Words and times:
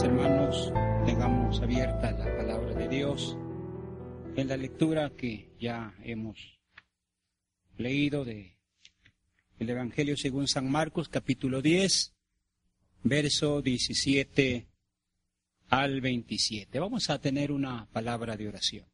hermanos. 0.00 0.72
Tengamos 1.04 1.60
abierta 1.60 2.12
la 2.12 2.24
palabra 2.36 2.72
de 2.74 2.88
Dios 2.88 3.36
en 4.36 4.48
la 4.48 4.56
lectura 4.56 5.10
que 5.10 5.54
ya 5.60 5.94
hemos 6.02 6.38
leído 7.76 8.24
de 8.24 8.56
el 9.58 9.68
Evangelio 9.68 10.16
según 10.16 10.48
San 10.48 10.70
Marcos, 10.70 11.10
capítulo 11.10 11.60
10, 11.60 12.14
verso 13.02 13.60
17 13.60 14.66
al 15.68 16.00
27. 16.00 16.80
Vamos 16.80 17.10
a 17.10 17.20
tener 17.20 17.52
una 17.52 17.86
palabra 17.92 18.36
de 18.36 18.48
oración. 18.48 18.86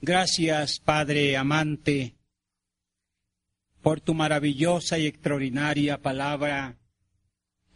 Gracias, 0.00 0.80
Padre 0.80 1.36
amante, 1.36 2.16
por 3.80 4.00
tu 4.00 4.12
maravillosa 4.12 4.98
y 4.98 5.06
extraordinaria 5.06 6.02
palabra 6.02 6.77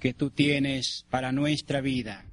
que 0.03 0.15
tú 0.15 0.31
tienes 0.31 1.07
para 1.11 1.31
nuestra 1.31 1.81
vida. 1.81 2.27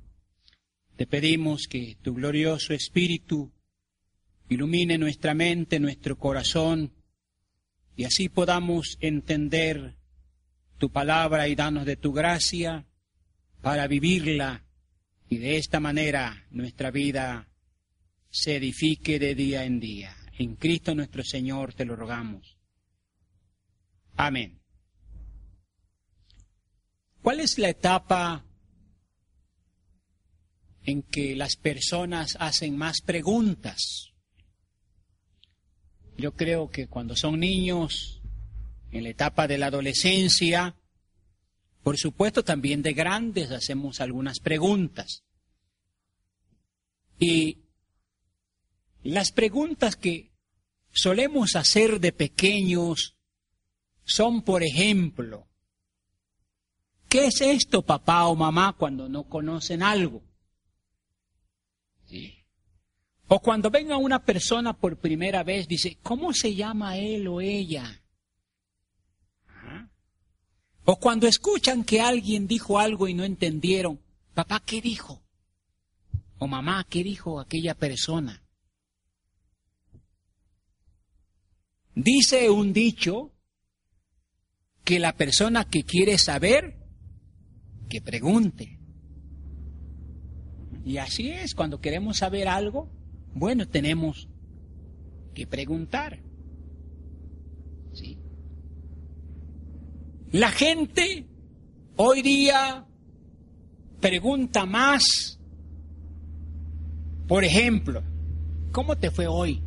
Te 0.96 1.06
pedimos 1.06 1.68
que 1.68 1.98
tu 2.02 2.16
glorioso 2.16 2.74
Espíritu 2.74 3.52
ilumine 4.50 4.98
nuestra 4.98 5.36
mente, 5.36 5.80
nuestro 5.80 6.18
corazón, 6.18 6.92
y 7.96 8.06
así 8.06 8.28
podamos 8.28 8.98
entender 9.02 9.98
tu 10.80 10.90
palabra 10.90 11.48
y 11.48 11.54
darnos 11.54 11.86
de 11.86 11.96
tu 11.96 12.12
gracia 12.12 12.88
para 13.62 13.86
vivirla 13.86 14.66
y 15.30 15.38
de 15.38 15.58
esta 15.58 15.80
manera 15.80 16.48
nuestra 16.50 16.90
vida 16.90 17.50
se 18.32 18.56
edifique 18.56 19.20
de 19.20 19.36
día 19.36 19.64
en 19.64 19.80
día. 19.80 20.16
En 20.40 20.56
Cristo 20.56 20.96
nuestro 20.96 21.24
Señor 21.24 21.76
te 21.76 21.86
lo 21.86 21.96
rogamos. 21.96 22.58
Amén. 24.16 24.60
¿Cuál 27.22 27.42
es 27.42 27.58
la 27.58 27.70
etapa 27.70 28.46
en 30.84 31.02
que 31.04 31.36
las 31.36 31.58
personas 31.58 32.38
hacen 32.40 32.78
más 32.78 33.02
preguntas? 33.02 34.14
Yo 36.18 36.34
creo 36.36 36.70
que 36.70 36.88
cuando 36.88 37.16
son 37.16 37.40
niños, 37.40 38.22
en 38.92 39.04
la 39.04 39.10
etapa 39.10 39.48
de 39.48 39.58
la 39.58 39.68
adolescencia, 39.68 40.76
por 41.84 41.98
supuesto 41.98 42.44
también 42.44 42.82
de 42.82 42.94
grandes 42.94 43.52
hacemos 43.52 44.00
algunas 44.00 44.40
preguntas. 44.40 45.24
Y 47.20 47.60
las 49.04 49.32
preguntas 49.32 49.96
que 49.96 50.32
solemos 50.92 51.56
hacer 51.56 52.00
de 52.00 52.14
pequeños 52.14 53.18
son, 54.06 54.42
por 54.42 54.64
ejemplo, 54.64 55.49
¿Qué 57.10 57.26
es 57.26 57.42
esto, 57.42 57.82
papá 57.82 58.28
o 58.28 58.36
mamá, 58.36 58.74
cuando 58.78 59.10
no 59.10 59.24
conocen 59.24 59.82
algo? 59.82 60.22
O 63.28 63.40
cuando 63.40 63.72
venga 63.72 63.98
una 63.98 64.24
persona 64.24 64.74
por 64.74 64.98
primera 64.98 65.44
vez, 65.44 65.68
dice, 65.68 65.98
¿cómo 66.04 66.34
se 66.34 66.54
llama 66.54 66.98
él 66.98 67.28
o 67.28 67.42
ella? 67.42 68.04
O 70.86 70.98
cuando 70.98 71.28
escuchan 71.28 71.84
que 71.84 72.00
alguien 72.00 72.48
dijo 72.48 72.80
algo 72.80 73.08
y 73.08 73.16
no 73.16 73.24
entendieron, 73.24 74.00
papá, 74.36 74.62
¿qué 74.64 74.80
dijo? 74.80 75.22
O 76.38 76.48
mamá, 76.48 76.86
¿qué 76.88 77.04
dijo 77.04 77.40
aquella 77.40 77.74
persona? 77.74 78.44
Dice 81.96 82.50
un 82.52 82.72
dicho 82.72 83.32
que 84.84 85.00
la 85.00 85.16
persona 85.16 85.66
que 85.66 85.84
quiere 85.84 86.18
saber 86.18 86.79
que 87.90 88.02
pregunte. 88.02 88.80
Y 90.86 90.98
así 90.98 91.30
es, 91.30 91.56
cuando 91.56 91.82
queremos 91.82 92.18
saber 92.18 92.48
algo, 92.48 92.90
bueno, 93.34 93.68
tenemos 93.68 94.30
que 95.34 95.46
preguntar. 95.46 96.22
¿Sí? 97.94 98.18
La 100.32 100.52
gente 100.52 101.28
hoy 101.96 102.22
día 102.22 102.86
pregunta 104.00 104.66
más, 104.66 105.40
por 107.28 107.44
ejemplo, 107.44 108.02
¿cómo 108.72 108.96
te 108.96 109.12
fue 109.12 109.28
hoy? 109.28 109.62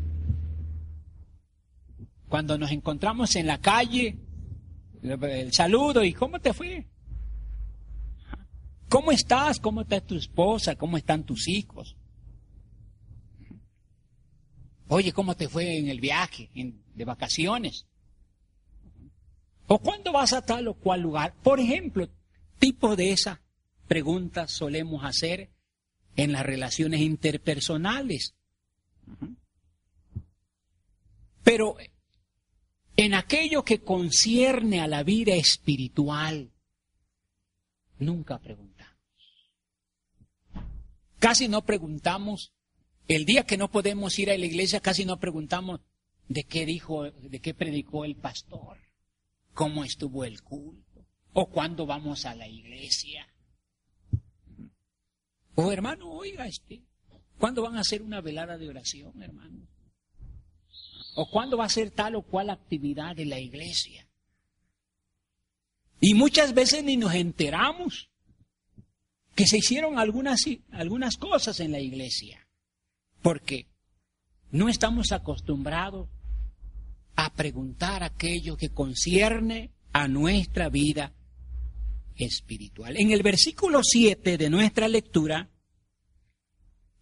Cuando 2.29 2.57
nos 2.57 2.71
encontramos 2.71 3.37
en 3.37 3.47
la 3.47 3.59
calle, 3.59 4.19
el 5.03 5.53
saludo 5.53 6.03
y 6.03 6.15
¿cómo 6.15 6.41
te 6.41 6.55
fue? 6.55 6.87
¿Cómo 8.93 9.11
estás? 9.11 9.59
¿Cómo 9.59 9.81
está 9.81 10.03
tu 10.03 10.17
esposa? 10.17 10.77
¿Cómo 10.77 10.99
están 10.99 11.25
tus 11.25 11.49
hijos? 11.49 11.97
Oye, 14.87 15.15
¿cómo 15.15 15.35
te 15.35 15.49
fue 15.49 15.79
en 15.79 15.89
el 15.89 15.99
viaje 15.99 16.51
de 16.53 17.05
vacaciones? 17.07 17.87
¿O 19.67 19.79
cuándo 19.79 20.13
vas 20.13 20.35
a 20.35 20.43
tal 20.43 20.69
o 20.69 20.75
cual 20.75 21.01
lugar? 21.01 21.35
Por 21.43 21.59
ejemplo, 21.59 22.07
tipo 22.59 22.95
de 22.95 23.13
esas 23.13 23.39
preguntas 23.89 24.53
solemos 24.53 25.07
hacer 25.07 25.49
en 26.15 26.33
las 26.33 26.45
relaciones 26.45 27.01
interpersonales. 27.01 28.35
Pero 31.43 31.77
en 32.99 33.15
aquello 33.15 33.65
que 33.65 33.81
concierne 33.81 34.83
a 34.83 34.87
la 34.87 35.03
vida 35.03 35.33
espiritual, 35.33 36.51
nunca 37.99 38.39
preguntamos. 38.39 38.72
Casi 41.23 41.47
no 41.47 41.65
preguntamos, 41.65 42.53
el 43.07 43.25
día 43.25 43.45
que 43.45 43.57
no 43.57 43.71
podemos 43.71 44.19
ir 44.19 44.29
a 44.29 44.37
la 44.37 44.45
iglesia, 44.45 44.81
casi 44.81 45.05
no 45.05 45.21
preguntamos 45.21 45.81
de 46.27 46.43
qué 46.43 46.67
dijo, 46.67 47.13
de 47.13 47.39
qué 47.41 47.55
predicó 47.55 48.05
el 48.05 48.17
pastor, 48.17 48.79
cómo 49.55 49.85
estuvo 49.85 50.25
el 50.25 50.43
culto, 50.43 51.07
o 51.33 51.49
cuándo 51.49 51.87
vamos 51.87 52.25
a 52.25 52.35
la 52.35 52.49
iglesia. 52.49 53.29
O 55.55 55.71
hermano, 55.71 56.11
oiga, 56.11 56.49
este, 56.49 56.83
¿cuándo 57.39 57.63
van 57.63 57.77
a 57.77 57.83
hacer 57.83 58.03
una 58.03 58.21
velada 58.21 58.59
de 58.59 58.69
oración, 58.69 59.23
hermano? 59.23 59.69
¿O 61.15 61.31
cuándo 61.31 61.57
va 61.57 61.67
a 61.67 61.69
ser 61.69 61.93
tal 61.93 62.17
o 62.17 62.23
cual 62.23 62.51
actividad 62.51 63.15
de 63.15 63.27
la 63.27 63.39
iglesia? 63.39 64.09
Y 66.01 66.15
muchas 66.15 66.53
veces 66.53 66.83
ni 66.83 66.97
nos 66.97 67.15
enteramos 67.15 68.12
que 69.35 69.47
se 69.47 69.59
hicieron 69.59 69.99
algunas, 69.99 70.43
algunas 70.73 71.17
cosas 71.17 71.61
en 71.61 71.73
la 71.73 71.81
iglesia, 71.81 72.47
porque 73.23 73.67
no 74.51 74.69
estamos 74.69 75.13
acostumbrados 75.13 76.09
a 77.17 77.33
preguntar 77.35 78.03
aquello 78.03 78.57
que 78.57 78.71
concierne 78.71 79.71
a 79.93 80.09
nuestra 80.09 80.69
vida 80.69 81.13
espiritual. 82.17 82.97
En 82.99 83.11
el 83.11 83.23
versículo 83.23 83.81
7 83.83 84.39
de 84.39 84.51
nuestra 84.51 84.89
lectura 84.89 85.49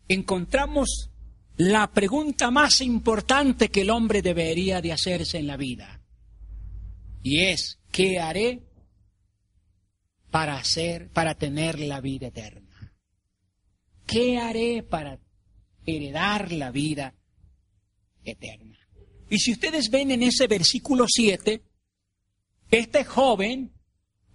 encontramos 0.08 1.10
la 1.56 1.92
pregunta 1.92 2.50
más 2.50 2.80
importante 2.80 3.68
que 3.68 3.82
el 3.82 3.90
hombre 3.90 4.22
debería 4.22 4.80
de 4.80 4.92
hacerse 4.92 5.38
en 5.38 5.46
la 5.46 5.56
vida. 5.56 6.00
Y 7.22 7.40
es, 7.40 7.78
¿qué 7.92 8.18
haré 8.18 8.62
para 10.30 10.56
hacer, 10.56 11.10
para 11.10 11.34
tener 11.34 11.78
la 11.78 12.00
vida 12.00 12.28
eterna? 12.28 12.94
¿Qué 14.06 14.38
haré 14.38 14.82
para 14.82 15.20
heredar 15.86 16.52
la 16.52 16.70
vida 16.70 17.14
eterna? 18.24 18.78
Y 19.28 19.38
si 19.38 19.52
ustedes 19.52 19.90
ven 19.90 20.10
en 20.10 20.22
ese 20.22 20.46
versículo 20.48 21.06
7, 21.08 21.62
este 22.70 23.04
joven, 23.04 23.72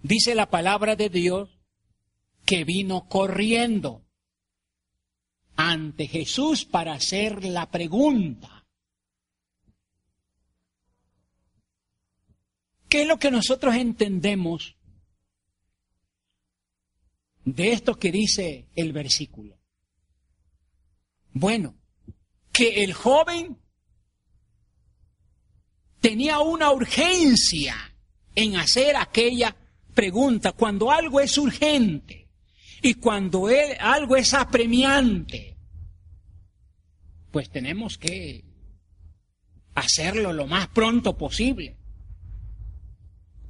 dice 0.02 0.34
la 0.34 0.48
palabra 0.48 0.96
de 0.96 1.10
Dios, 1.10 1.58
que 2.46 2.64
vino 2.64 3.08
corriendo 3.08 4.06
ante 5.56 6.06
Jesús 6.06 6.64
para 6.64 6.94
hacer 6.94 7.44
la 7.44 7.70
pregunta. 7.70 8.64
¿Qué 12.88 13.02
es 13.02 13.08
lo 13.08 13.18
que 13.18 13.30
nosotros 13.30 13.74
entendemos 13.74 14.75
de 17.46 17.72
esto 17.72 17.94
que 17.98 18.12
dice 18.12 18.66
el 18.74 18.92
versículo? 18.92 19.56
Bueno, 21.32 21.76
que 22.52 22.82
el 22.82 22.92
joven 22.92 23.56
tenía 26.00 26.40
una 26.40 26.72
urgencia 26.72 27.76
en 28.34 28.56
hacer 28.56 28.96
aquella 28.96 29.56
pregunta 29.94 30.52
cuando 30.52 30.90
algo 30.90 31.20
es 31.20 31.38
urgente 31.38 32.28
y 32.82 32.94
cuando 32.94 33.48
algo 33.78 34.16
es 34.16 34.34
apremiante, 34.34 35.56
pues 37.30 37.48
tenemos 37.48 37.96
que 37.96 38.44
hacerlo 39.74 40.32
lo 40.32 40.46
más 40.46 40.68
pronto 40.68 41.16
posible. 41.16 41.76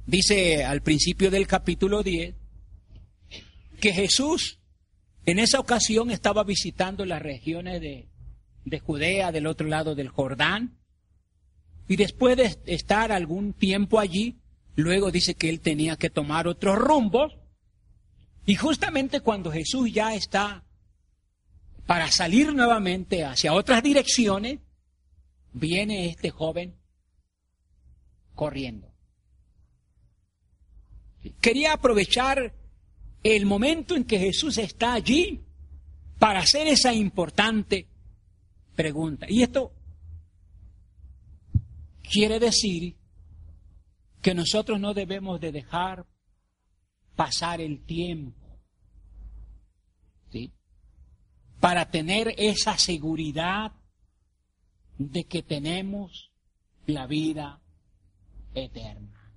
Dice 0.05 0.63
al 0.63 0.83
principio 0.83 1.31
del 1.31 1.47
capítulo 1.47 2.03
10 2.03 2.46
que 3.79 3.93
Jesús 3.93 4.59
En 5.27 5.39
esa 5.39 5.59
ocasión 5.59 6.09
estaba 6.09 6.45
visitando 6.45 7.05
las 7.05 7.21
regiones 7.21 7.81
de, 7.81 8.07
de 8.63 8.79
Judea, 8.79 9.33
del 9.33 9.45
otro 9.45 9.67
lado 9.67 9.93
del 9.93 10.07
Jordán, 10.07 10.77
y 11.89 11.97
después 11.97 12.37
de 12.37 12.57
estar 12.65 13.11
algún 13.11 13.51
tiempo 13.51 13.99
allí, 13.99 14.37
luego 14.77 15.11
dice 15.11 15.35
que 15.35 15.49
él 15.49 15.59
tenía 15.59 15.97
que 15.97 16.09
tomar 16.09 16.47
otros 16.47 16.77
rumbos, 16.77 17.33
y 18.45 18.55
justamente 18.55 19.19
cuando 19.19 19.51
Jesús 19.51 19.91
ya 19.91 20.15
está 20.15 20.63
para 21.85 22.09
salir 22.09 22.53
nuevamente 22.53 23.25
hacia 23.25 23.53
otras 23.53 23.83
direcciones, 23.83 24.59
viene 25.51 26.07
este 26.07 26.29
joven 26.29 26.73
corriendo. 28.33 28.89
Quería 31.41 31.73
aprovechar 31.73 32.53
el 33.23 33.45
momento 33.45 33.95
en 33.95 34.03
que 34.03 34.19
Jesús 34.19 34.57
está 34.57 34.93
allí 34.93 35.41
para 36.19 36.39
hacer 36.39 36.67
esa 36.67 36.93
importante 36.93 37.87
pregunta. 38.75 39.25
Y 39.29 39.43
esto 39.43 39.71
quiere 42.09 42.39
decir 42.39 42.95
que 44.21 44.33
nosotros 44.33 44.79
no 44.79 44.93
debemos 44.93 45.39
de 45.39 45.51
dejar 45.51 46.05
pasar 47.15 47.61
el 47.61 47.83
tiempo 47.85 48.59
¿sí? 50.31 50.51
para 51.59 51.89
tener 51.89 52.33
esa 52.37 52.77
seguridad 52.77 53.71
de 54.97 55.25
que 55.25 55.43
tenemos 55.43 56.31
la 56.85 57.07
vida 57.07 57.61
eterna. 58.53 59.33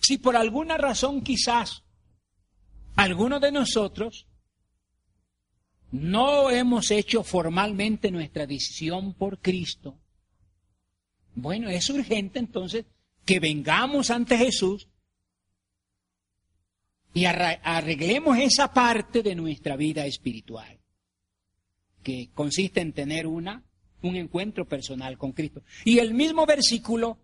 Si 0.00 0.18
por 0.18 0.36
alguna 0.36 0.76
razón 0.76 1.22
quizás 1.22 1.82
alguno 2.96 3.38
de 3.38 3.52
nosotros 3.52 4.26
no 5.92 6.50
hemos 6.50 6.90
hecho 6.90 7.22
formalmente 7.22 8.10
nuestra 8.10 8.46
decisión 8.46 9.14
por 9.14 9.38
Cristo, 9.38 9.98
bueno, 11.34 11.68
es 11.68 11.88
urgente 11.90 12.38
entonces 12.38 12.86
que 13.24 13.40
vengamos 13.40 14.10
ante 14.10 14.38
Jesús 14.38 14.88
y 17.12 17.24
arreglemos 17.24 18.38
esa 18.38 18.72
parte 18.72 19.22
de 19.22 19.34
nuestra 19.34 19.76
vida 19.76 20.06
espiritual, 20.06 20.78
que 22.02 22.30
consiste 22.34 22.80
en 22.80 22.92
tener 22.92 23.26
una, 23.26 23.64
un 24.02 24.16
encuentro 24.16 24.66
personal 24.66 25.16
con 25.16 25.32
Cristo. 25.32 25.62
Y 25.84 25.98
el 25.98 26.14
mismo 26.14 26.46
versículo 26.46 27.18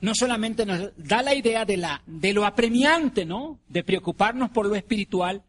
no 0.00 0.14
solamente 0.14 0.66
nos 0.66 0.90
da 0.96 1.22
la 1.22 1.34
idea 1.34 1.64
de, 1.64 1.76
la, 1.76 2.02
lo 2.06 2.44
apremiante, 2.44 3.24
¿no? 3.24 3.60
De 3.68 3.82
preocuparnos 3.82 4.50
por 4.50 4.66
lo 4.66 4.74
espiritual, 4.74 5.42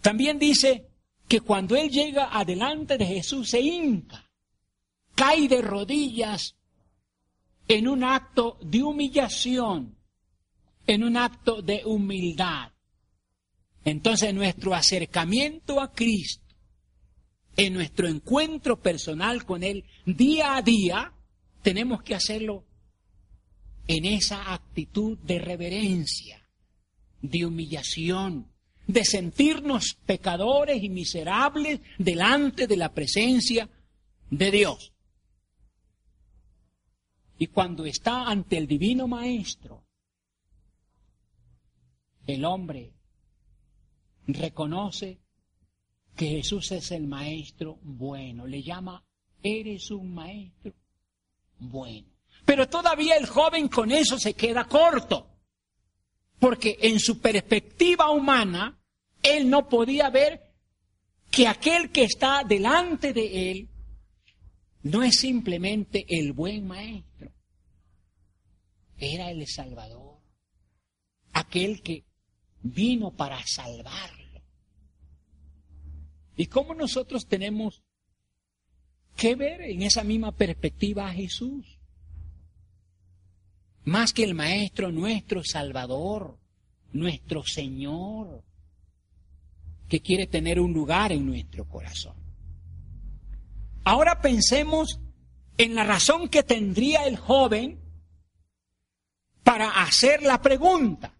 también 0.00 0.38
dice 0.38 0.88
que 1.28 1.40
cuando 1.40 1.76
Él 1.76 1.90
llega 1.90 2.36
adelante 2.36 2.98
de 2.98 3.06
Jesús 3.06 3.50
se 3.50 3.60
hinca, 3.60 4.28
cae 5.14 5.48
de 5.48 5.62
rodillas 5.62 6.56
en 7.68 7.88
un 7.88 8.04
acto 8.04 8.58
de 8.60 8.82
humillación, 8.82 9.96
en 10.86 11.04
un 11.04 11.16
acto 11.16 11.62
de 11.62 11.82
humildad. 11.84 12.72
Entonces 13.84 14.34
nuestro 14.34 14.74
acercamiento 14.74 15.80
a 15.80 15.92
Cristo, 15.92 16.42
en 17.56 17.74
nuestro 17.74 18.08
encuentro 18.08 18.80
personal 18.80 19.44
con 19.44 19.62
Él 19.62 19.84
día 20.04 20.56
a 20.56 20.62
día, 20.62 21.12
tenemos 21.62 22.02
que 22.02 22.14
hacerlo 22.14 22.64
en 23.86 24.04
esa 24.04 24.52
actitud 24.52 25.18
de 25.18 25.38
reverencia, 25.38 26.48
de 27.20 27.44
humillación, 27.44 28.48
de 28.86 29.04
sentirnos 29.04 29.96
pecadores 30.06 30.82
y 30.82 30.88
miserables 30.88 31.80
delante 31.98 32.66
de 32.66 32.76
la 32.76 32.92
presencia 32.92 33.68
de 34.30 34.50
Dios. 34.50 34.92
Y 37.38 37.48
cuando 37.48 37.84
está 37.86 38.28
ante 38.28 38.56
el 38.56 38.66
divino 38.66 39.08
Maestro, 39.08 39.84
el 42.26 42.44
hombre 42.44 42.92
reconoce 44.26 45.18
que 46.16 46.28
Jesús 46.28 46.70
es 46.72 46.92
el 46.92 47.06
Maestro 47.06 47.78
bueno. 47.82 48.46
Le 48.46 48.62
llama, 48.62 49.04
eres 49.42 49.90
un 49.90 50.14
Maestro 50.14 50.72
bueno. 51.58 52.11
Pero 52.44 52.68
todavía 52.68 53.16
el 53.16 53.26
joven 53.26 53.68
con 53.68 53.92
eso 53.92 54.18
se 54.18 54.34
queda 54.34 54.64
corto, 54.64 55.28
porque 56.38 56.78
en 56.80 56.98
su 56.98 57.20
perspectiva 57.20 58.10
humana, 58.10 58.78
él 59.22 59.48
no 59.48 59.68
podía 59.68 60.10
ver 60.10 60.52
que 61.30 61.46
aquel 61.46 61.90
que 61.90 62.04
está 62.04 62.42
delante 62.44 63.12
de 63.12 63.50
él 63.50 63.68
no 64.82 65.02
es 65.02 65.20
simplemente 65.20 66.04
el 66.08 66.32
buen 66.32 66.66
maestro, 66.66 67.32
era 68.98 69.30
el 69.30 69.46
Salvador, 69.46 70.18
aquel 71.32 71.82
que 71.82 72.04
vino 72.62 73.12
para 73.12 73.40
salvarlo. 73.46 74.42
¿Y 76.36 76.46
cómo 76.46 76.74
nosotros 76.74 77.26
tenemos 77.26 77.82
que 79.16 79.34
ver 79.34 79.62
en 79.62 79.82
esa 79.82 80.02
misma 80.02 80.32
perspectiva 80.32 81.06
a 81.06 81.12
Jesús? 81.12 81.78
Más 83.84 84.12
que 84.12 84.24
el 84.24 84.34
Maestro, 84.34 84.92
nuestro 84.92 85.42
Salvador, 85.44 86.38
nuestro 86.92 87.44
Señor, 87.44 88.42
que 89.88 90.00
quiere 90.00 90.26
tener 90.26 90.60
un 90.60 90.72
lugar 90.72 91.12
en 91.12 91.26
nuestro 91.26 91.68
corazón. 91.68 92.14
Ahora 93.84 94.20
pensemos 94.20 95.00
en 95.58 95.74
la 95.74 95.84
razón 95.84 96.28
que 96.28 96.42
tendría 96.42 97.06
el 97.06 97.16
joven 97.16 97.78
para 99.42 99.82
hacer 99.82 100.22
la 100.22 100.40
pregunta. 100.40 101.12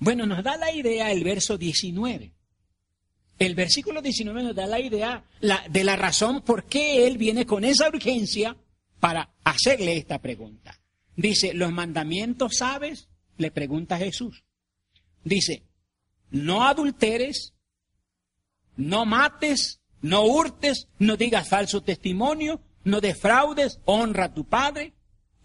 Bueno, 0.00 0.26
nos 0.26 0.42
da 0.42 0.56
la 0.56 0.72
idea 0.72 1.10
el 1.10 1.24
verso 1.24 1.56
19. 1.56 2.32
El 3.38 3.54
versículo 3.54 4.02
19 4.02 4.42
nos 4.42 4.54
da 4.54 4.66
la 4.66 4.80
idea 4.80 5.24
de 5.70 5.84
la 5.84 5.96
razón 5.96 6.42
por 6.42 6.64
qué 6.64 7.06
él 7.06 7.18
viene 7.18 7.46
con 7.46 7.64
esa 7.64 7.88
urgencia 7.88 8.56
para 9.00 9.30
hacerle 9.44 9.96
esta 9.96 10.20
pregunta. 10.20 10.78
Dice, 11.16 11.54
¿los 11.54 11.72
mandamientos 11.72 12.56
sabes? 12.58 13.08
Le 13.36 13.50
pregunta 13.50 13.98
Jesús. 13.98 14.44
Dice, 15.24 15.62
no 16.30 16.64
adulteres, 16.64 17.54
no 18.76 19.04
mates, 19.04 19.80
no 20.00 20.24
hurtes, 20.24 20.88
no 20.98 21.16
digas 21.16 21.48
falso 21.48 21.82
testimonio, 21.82 22.60
no 22.84 23.00
defraudes, 23.00 23.80
honra 23.84 24.26
a 24.26 24.34
tu 24.34 24.44
padre 24.44 24.92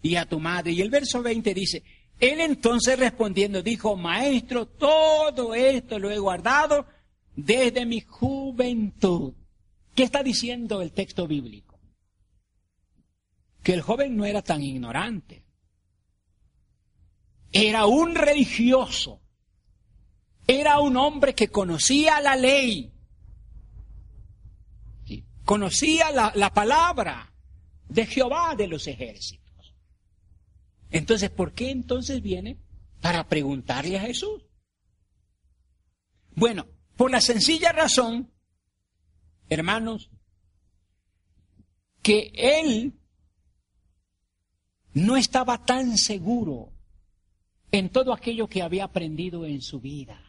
y 0.02 0.16
a 0.16 0.26
tu 0.26 0.38
madre. 0.38 0.72
Y 0.72 0.80
el 0.80 0.90
verso 0.90 1.22
20 1.22 1.54
dice, 1.54 1.82
él 2.20 2.40
entonces 2.40 2.98
respondiendo 2.98 3.62
dijo, 3.62 3.96
maestro, 3.96 4.66
todo 4.66 5.54
esto 5.54 5.98
lo 5.98 6.10
he 6.10 6.18
guardado 6.18 6.86
desde 7.34 7.84
mi 7.86 8.00
juventud. 8.00 9.34
¿Qué 9.94 10.02
está 10.04 10.22
diciendo 10.22 10.82
el 10.82 10.92
texto 10.92 11.26
bíblico? 11.26 11.63
Que 13.64 13.72
el 13.72 13.80
joven 13.80 14.14
no 14.14 14.26
era 14.26 14.42
tan 14.42 14.62
ignorante. 14.62 15.42
Era 17.50 17.86
un 17.86 18.14
religioso. 18.14 19.22
Era 20.46 20.80
un 20.80 20.98
hombre 20.98 21.34
que 21.34 21.48
conocía 21.48 22.20
la 22.20 22.36
ley. 22.36 22.92
Conocía 25.46 26.10
la, 26.12 26.30
la 26.34 26.52
palabra 26.52 27.32
de 27.88 28.06
Jehová 28.06 28.54
de 28.54 28.68
los 28.68 28.86
ejércitos. 28.86 29.74
Entonces, 30.90 31.30
¿por 31.30 31.52
qué 31.52 31.70
entonces 31.70 32.20
viene? 32.20 32.58
Para 33.00 33.26
preguntarle 33.28 33.98
a 33.98 34.02
Jesús. 34.02 34.42
Bueno, 36.34 36.66
por 36.96 37.10
la 37.10 37.22
sencilla 37.22 37.72
razón, 37.72 38.30
hermanos, 39.48 40.10
que 42.02 42.30
él 42.34 43.00
no 44.94 45.16
estaba 45.16 45.64
tan 45.64 45.98
seguro 45.98 46.72
en 47.72 47.90
todo 47.90 48.12
aquello 48.12 48.48
que 48.48 48.62
había 48.62 48.84
aprendido 48.84 49.44
en 49.44 49.60
su 49.60 49.80
vida. 49.80 50.20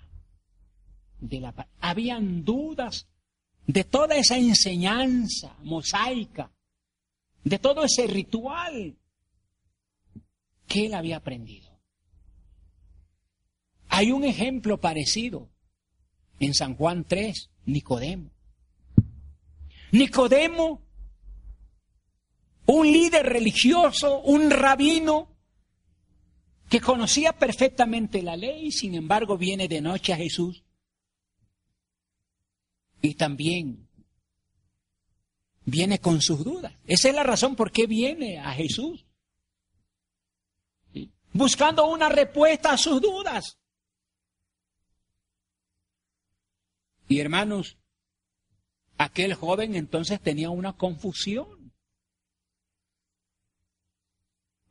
De 1.20 1.40
la, 1.40 1.68
habían 1.80 2.44
dudas 2.44 3.08
de 3.68 3.84
toda 3.84 4.16
esa 4.16 4.38
enseñanza 4.38 5.56
mosaica, 5.64 6.52
de 7.44 7.60
todo 7.60 7.84
ese 7.84 8.08
ritual 8.08 8.98
que 10.68 10.88
él 10.88 10.94
había 10.96 11.18
aprendido. 11.18 11.70
Hay 13.88 14.12
un 14.12 14.24
ejemplo 14.24 14.82
parecido 14.82 15.50
en 16.40 16.54
San 16.54 16.76
Juan 16.76 17.06
3, 17.08 17.50
Nicodemo. 17.66 18.32
Nicodemo 19.92 20.85
un 22.68 22.92
líder 22.92 23.26
religioso, 23.26 24.22
un 24.22 24.50
rabino, 24.50 25.36
que 26.70 26.82
conocía 26.82 27.34
perfectamente 27.34 28.22
la 28.22 28.36
ley, 28.36 28.72
sin 28.72 28.96
embargo 28.96 29.38
viene 29.38 29.68
de 29.68 29.82
noche 29.82 30.14
a 30.14 30.18
Jesús 30.18 30.64
y 33.02 33.14
también 33.14 33.88
viene 35.66 36.00
con 36.00 36.22
sus 36.22 36.44
dudas. 36.44 36.74
Esa 36.86 37.10
es 37.10 37.16
la 37.16 37.24
razón 37.24 37.56
por 37.56 37.72
qué 37.72 37.86
viene 37.86 38.40
a 38.40 38.52
Jesús. 38.54 39.06
Buscando 41.34 41.88
una 41.88 42.10
respuesta 42.10 42.72
a 42.72 42.78
sus 42.78 43.02
dudas. 43.02 43.60
Y 47.08 47.20
hermanos, 47.20 47.78
aquel 48.98 49.36
joven 49.36 49.76
entonces 49.76 50.20
tenía 50.22 50.50
una 50.50 50.74
confusión. 50.74 51.65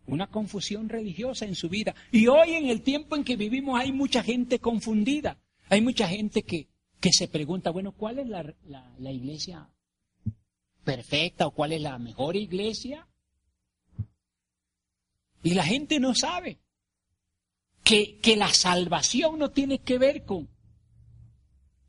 Una 0.06 0.26
confusión 0.26 0.88
religiosa 0.88 1.46
en 1.46 1.54
su 1.54 1.68
vida. 1.68 1.94
Y 2.12 2.26
hoy 2.26 2.52
en 2.54 2.68
el 2.68 2.82
tiempo 2.82 3.16
en 3.16 3.25
que 3.25 3.37
vivimos 3.37 3.80
hay 3.80 3.92
mucha 3.92 4.23
gente 4.23 4.58
confundida. 4.58 5.38
Hay 5.68 5.80
mucha 5.80 6.06
gente 6.08 6.42
que, 6.42 6.68
que 7.00 7.11
se 7.12 7.28
pregunta, 7.28 7.70
bueno, 7.70 7.92
¿cuál 7.92 8.18
es 8.18 8.28
la, 8.28 8.54
la 8.99 9.12
iglesia 9.12 9.68
perfecta 10.84 11.46
o 11.46 11.52
cuál 11.52 11.73
es 11.73 11.80
la 11.80 11.99
mejor 11.99 12.37
iglesia? 12.37 13.06
Y 15.42 15.54
la 15.54 15.64
gente 15.64 16.00
no 16.00 16.14
sabe 16.14 16.58
que, 17.84 18.18
que 18.18 18.37
la 18.37 18.52
salvación 18.52 19.38
no 19.38 19.50
tiene 19.50 19.78
que 19.78 19.99
ver 19.99 20.25
con, 20.25 20.49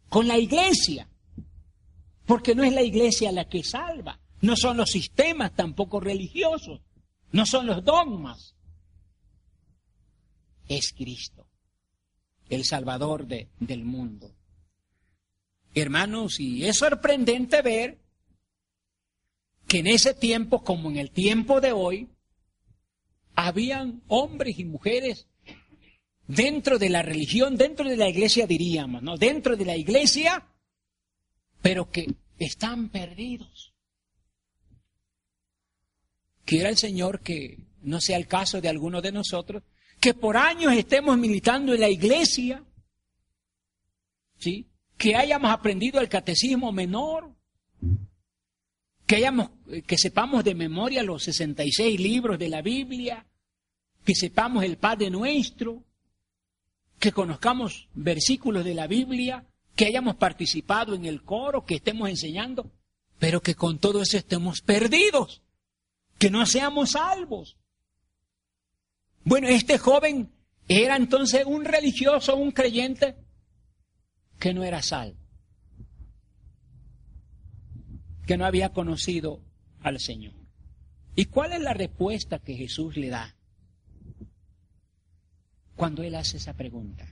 con 0.09 0.27
la 0.27 0.37
iglesia, 0.37 1.07
porque 2.25 2.53
no 2.53 2.63
es 2.63 2.73
la 2.73 2.83
iglesia 2.83 3.31
la 3.31 3.47
que 3.47 3.63
salva, 3.63 4.19
no 4.41 4.55
son 4.57 4.77
los 4.77 4.89
sistemas 4.91 5.55
tampoco 5.55 5.99
religiosos, 5.99 6.81
no 7.31 7.45
son 7.45 7.67
los 7.67 7.83
dogmas, 7.83 8.55
es 10.67 10.93
Cristo, 10.93 11.47
el 12.49 12.63
Salvador 12.63 13.27
de, 13.27 13.49
del 13.59 13.83
mundo. 13.85 14.35
Hermanos, 15.73 16.39
y 16.39 16.65
es 16.65 16.77
sorprendente 16.77 17.61
ver 17.61 17.99
que 19.67 19.79
en 19.79 19.87
ese 19.87 20.13
tiempo, 20.13 20.63
como 20.63 20.89
en 20.89 20.97
el 20.97 21.11
tiempo 21.11 21.59
de 21.59 21.71
hoy, 21.71 22.09
habían 23.35 24.01
hombres 24.07 24.57
y 24.59 24.65
mujeres 24.65 25.27
dentro 26.27 26.79
de 26.79 26.89
la 26.89 27.01
religión, 27.01 27.57
dentro 27.57 27.87
de 27.89 27.97
la 27.97 28.09
iglesia 28.09 28.47
diríamos, 28.47 29.03
¿no? 29.03 29.17
Dentro 29.17 29.55
de 29.55 29.65
la 29.65 29.75
iglesia, 29.75 30.47
pero 31.61 31.89
que 31.91 32.15
están 32.39 32.89
perdidos. 32.89 33.74
Quiera 36.45 36.69
el 36.69 36.77
Señor 36.77 37.21
que 37.21 37.57
no 37.81 37.99
sea 37.99 38.17
el 38.17 38.27
caso 38.27 38.61
de 38.61 38.69
alguno 38.69 39.01
de 39.01 39.11
nosotros, 39.11 39.63
que 39.99 40.13
por 40.13 40.37
años 40.37 40.73
estemos 40.73 41.17
militando 41.17 41.73
en 41.73 41.81
la 41.81 41.89
iglesia, 41.89 42.63
¿sí? 44.37 44.67
Que 44.97 45.15
hayamos 45.15 45.51
aprendido 45.51 45.99
el 45.99 46.09
catecismo 46.09 46.71
menor, 46.71 47.31
que 49.05 49.17
hayamos, 49.17 49.49
que 49.85 49.97
sepamos 49.97 50.43
de 50.43 50.55
memoria 50.55 51.03
los 51.03 51.23
66 51.23 51.99
libros 51.99 52.39
de 52.39 52.49
la 52.49 52.61
Biblia, 52.61 53.25
que 54.03 54.15
sepamos 54.15 54.63
el 54.63 54.77
Padre 54.77 55.09
Nuestro, 55.09 55.83
que 56.99 57.11
conozcamos 57.11 57.87
versículos 57.93 58.63
de 58.63 58.73
la 58.73 58.87
Biblia, 58.87 59.45
que 59.75 59.85
hayamos 59.85 60.15
participado 60.15 60.95
en 60.95 61.05
el 61.05 61.23
coro, 61.23 61.65
que 61.65 61.75
estemos 61.75 62.09
enseñando, 62.09 62.71
pero 63.19 63.41
que 63.41 63.55
con 63.55 63.79
todo 63.79 64.01
eso 64.01 64.17
estemos 64.17 64.61
perdidos, 64.61 65.41
que 66.25 66.31
no 66.31 66.43
seamos 66.47 66.93
salvos. 66.93 67.55
Bueno, 69.23 69.47
este 69.47 69.77
joven 69.77 70.31
era 70.67 70.95
entonces 70.95 71.45
un 71.45 71.63
religioso, 71.63 72.35
un 72.35 72.49
creyente, 72.51 73.15
que 74.39 74.51
no 74.51 74.63
era 74.63 74.81
salvo, 74.81 75.19
que 78.25 78.37
no 78.37 78.45
había 78.47 78.69
conocido 78.69 79.39
al 79.81 79.99
Señor. 79.99 80.33
¿Y 81.15 81.25
cuál 81.25 81.53
es 81.53 81.61
la 81.61 81.75
respuesta 81.75 82.39
que 82.39 82.55
Jesús 82.55 82.97
le 82.97 83.09
da? 83.09 83.35
cuando 85.75 86.01
él 86.01 86.15
hace 86.15 86.37
esa 86.37 86.53
pregunta. 86.53 87.07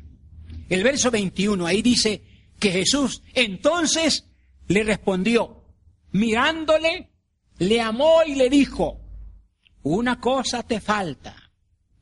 El 0.70 0.82
verso 0.82 1.12
21, 1.12 1.68
ahí 1.68 1.84
dice 1.84 2.24
que 2.58 2.72
Jesús 2.72 3.22
entonces 3.36 4.26
le 4.68 4.84
respondió, 4.84 5.66
mirándole, 6.14 7.12
le 7.60 7.80
amó 7.80 8.22
y 8.26 8.34
le 8.34 8.50
dijo, 8.50 9.03
una 9.84 10.20
cosa 10.20 10.64
te 10.64 10.80
falta, 10.80 11.52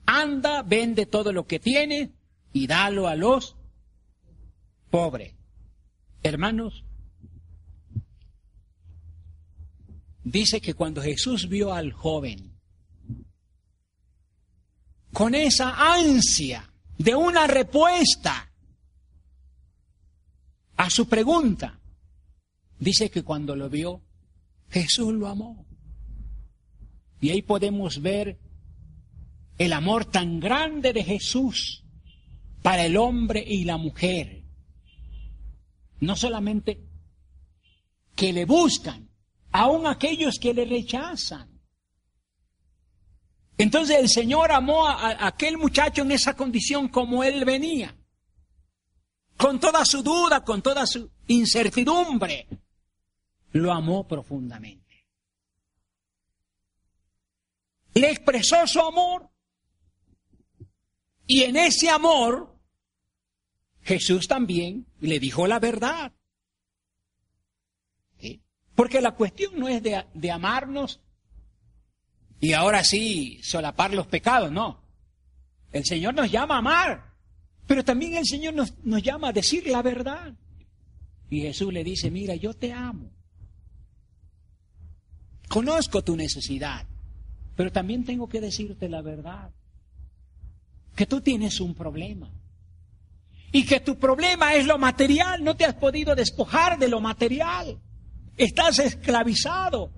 anda, 0.06 0.62
vende 0.64 1.06
todo 1.06 1.34
lo 1.34 1.46
que 1.46 1.60
tienes 1.60 2.10
y 2.54 2.68
dalo 2.68 3.08
a 3.08 3.16
los 3.16 3.56
pobres. 4.90 5.34
Hermanos, 6.24 6.84
dice 10.24 10.62
que 10.62 10.74
cuando 10.74 11.02
Jesús 11.02 11.50
vio 11.50 11.74
al 11.74 11.92
joven 11.94 12.52
con 15.12 15.36
esa 15.36 15.94
ansia 15.94 16.72
de 16.98 17.16
una 17.16 17.48
respuesta 17.48 18.52
a 20.78 20.90
su 20.90 21.08
pregunta. 21.08 21.80
Dice 22.80 23.12
que 23.12 23.24
cuando 23.24 23.56
lo 23.56 23.70
vio, 23.70 24.02
Jesús 24.70 25.14
lo 25.14 25.28
amó. 25.28 25.66
Y 27.22 27.30
ahí 27.30 27.44
podemos 27.44 28.02
ver 28.02 28.40
el 29.60 29.74
amor 29.74 30.06
tan 30.06 30.40
grande 30.40 30.92
de 30.92 31.04
Jesús 31.04 31.84
para 32.64 32.84
el 32.84 32.98
hombre 32.98 33.44
y 33.46 33.64
la 33.64 33.78
mujer. 33.78 34.44
No 36.00 36.16
solamente 36.16 36.84
que 38.16 38.34
le 38.34 38.46
buscan, 38.46 39.08
aun 39.52 39.86
aquellos 39.86 40.40
que 40.40 40.54
le 40.54 40.66
rechazan. 40.66 41.48
Entonces 43.58 43.98
el 44.00 44.10
Señor 44.10 44.52
amó 44.52 44.88
a, 44.88 45.28
aquel 45.28 45.60
muchacho 45.60 46.02
en 46.02 46.12
esa 46.14 46.36
condición 46.36 46.88
como 46.88 47.24
él 47.24 47.46
venía, 47.46 47.96
con 49.38 49.60
toda 49.60 49.86
su 49.86 50.02
duda, 50.02 50.44
con 50.44 50.64
toda 50.64 50.88
su 50.88 51.12
incertidumbre. 51.28 52.48
Lo 53.52 53.72
amó 53.72 54.08
profundamente. 54.08 54.81
Le 57.94 58.12
expresó 58.12 58.66
su 58.68 58.80
amor. 58.80 59.30
Y 61.28 61.44
en 61.44 61.56
ese 61.56 61.90
amor, 61.90 62.58
Jesús 63.82 64.28
también 64.28 64.86
le 65.00 65.20
dijo 65.20 65.48
la 65.48 65.60
verdad. 65.60 66.14
Porque 68.76 69.02
la 69.02 69.12
cuestión 69.12 69.60
no 69.60 69.68
es 69.68 69.84
de, 69.84 70.06
de 70.14 70.32
amarnos 70.32 71.02
y 72.42 72.54
ahora 72.54 72.84
sí 72.84 73.40
solapar 73.44 73.94
los 73.94 74.08
pecados, 74.08 74.52
no. 74.52 74.84
El 75.72 75.86
Señor 75.86 76.16
nos 76.16 76.30
llama 76.32 76.56
a 76.56 76.58
amar, 76.58 77.14
pero 77.68 77.86
también 77.86 78.16
el 78.16 78.26
Señor 78.26 78.56
nos, 78.56 78.74
nos 78.84 79.04
llama 79.04 79.30
a 79.30 79.34
decir 79.34 79.68
la 79.68 79.84
verdad. 79.84 80.34
Y 81.30 81.42
Jesús 81.42 81.72
le 81.72 81.84
dice, 81.84 82.10
mira, 82.10 82.36
yo 82.36 82.54
te 82.56 82.74
amo. 82.74 83.12
Conozco 85.48 86.04
tu 86.04 86.16
necesidad, 86.16 86.88
pero 87.56 87.72
también 87.72 88.06
tengo 88.06 88.28
que 88.28 88.42
decirte 88.42 88.90
la 88.90 89.02
verdad. 89.02 89.52
Que 90.96 91.06
tú 91.06 91.22
tienes 91.22 91.60
un 91.60 91.74
problema. 91.74 92.32
Y 93.52 93.66
que 93.66 93.80
tu 93.80 93.98
problema 93.98 94.54
es 94.56 94.66
lo 94.66 94.78
material, 94.78 95.44
no 95.44 95.56
te 95.56 95.66
has 95.66 95.76
podido 95.76 96.16
despojar 96.16 96.80
de 96.80 96.88
lo 96.88 97.02
material. 97.02 97.80
Estás 98.38 98.80
esclavizado 98.80 99.92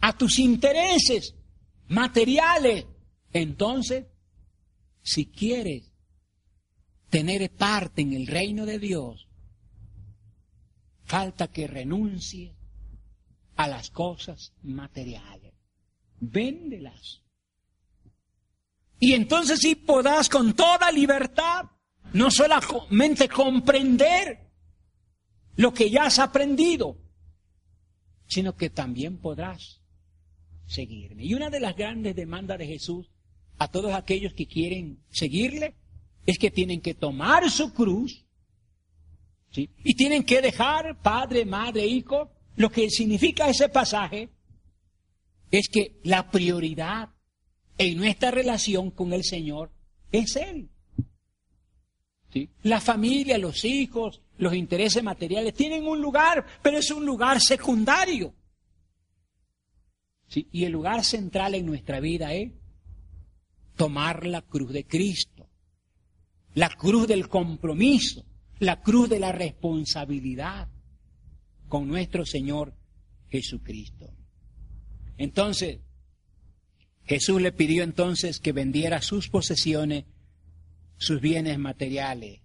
a 0.00 0.12
tus 0.12 0.38
intereses, 0.38 1.34
materiales. 1.88 2.86
Entonces, 3.32 4.06
si 5.02 5.26
quieres 5.26 5.90
tener 7.08 7.50
parte 7.50 8.02
en 8.02 8.12
el 8.12 8.26
reino 8.26 8.66
de 8.66 8.78
Dios, 8.78 9.28
falta 11.04 11.48
que 11.48 11.66
renuncie 11.66 12.54
a 13.56 13.66
las 13.66 13.90
cosas 13.90 14.52
materiales. 14.62 15.49
Véndelas. 16.20 17.22
Y 18.98 19.14
entonces 19.14 19.58
sí 19.60 19.74
podrás 19.74 20.28
con 20.28 20.54
toda 20.54 20.92
libertad 20.92 21.64
no 22.12 22.30
solamente 22.30 23.28
comprender 23.28 24.50
lo 25.56 25.72
que 25.72 25.90
ya 25.90 26.04
has 26.04 26.18
aprendido, 26.18 26.96
sino 28.26 28.54
que 28.56 28.70
también 28.70 29.18
podrás 29.18 29.80
seguirme. 30.66 31.24
Y 31.24 31.34
una 31.34 31.50
de 31.50 31.60
las 31.60 31.76
grandes 31.76 32.14
demandas 32.14 32.58
de 32.58 32.66
Jesús 32.66 33.10
a 33.58 33.68
todos 33.68 33.92
aquellos 33.92 34.34
que 34.34 34.46
quieren 34.46 35.02
seguirle 35.10 35.74
es 36.26 36.38
que 36.38 36.50
tienen 36.50 36.80
que 36.80 36.94
tomar 36.94 37.50
su 37.50 37.72
cruz 37.72 38.24
¿sí? 39.50 39.70
y 39.84 39.94
tienen 39.94 40.24
que 40.24 40.40
dejar 40.40 41.00
padre, 41.02 41.44
madre, 41.44 41.86
hijo. 41.86 42.30
Lo 42.56 42.70
que 42.70 42.90
significa 42.90 43.48
ese 43.48 43.68
pasaje 43.68 44.28
es 45.50 45.68
que 45.68 46.00
la 46.04 46.30
prioridad 46.30 47.10
en 47.78 47.96
nuestra 47.96 48.30
relación 48.30 48.90
con 48.90 49.12
el 49.12 49.24
Señor 49.24 49.72
es 50.12 50.36
Él. 50.36 50.68
¿Sí? 52.32 52.50
La 52.62 52.80
familia, 52.80 53.38
los 53.38 53.64
hijos, 53.64 54.20
los 54.38 54.54
intereses 54.54 55.02
materiales 55.02 55.54
tienen 55.54 55.86
un 55.86 56.00
lugar, 56.00 56.46
pero 56.62 56.78
es 56.78 56.90
un 56.90 57.04
lugar 57.04 57.40
secundario. 57.40 58.34
¿Sí? 60.28 60.46
Y 60.52 60.64
el 60.64 60.72
lugar 60.72 61.04
central 61.04 61.54
en 61.54 61.66
nuestra 61.66 61.98
vida 61.98 62.32
es 62.34 62.52
tomar 63.76 64.26
la 64.26 64.42
cruz 64.42 64.72
de 64.72 64.86
Cristo, 64.86 65.48
la 66.54 66.68
cruz 66.68 67.08
del 67.08 67.28
compromiso, 67.28 68.24
la 68.58 68.80
cruz 68.82 69.08
de 69.08 69.18
la 69.18 69.32
responsabilidad 69.32 70.68
con 71.66 71.88
nuestro 71.88 72.24
Señor 72.26 72.74
Jesucristo. 73.28 74.19
Entonces, 75.20 75.80
Jesús 77.04 77.42
le 77.42 77.52
pidió 77.52 77.82
entonces 77.82 78.40
que 78.40 78.52
vendiera 78.52 79.02
sus 79.02 79.28
posesiones, 79.28 80.06
sus 80.96 81.20
bienes 81.20 81.58
materiales. 81.58 82.40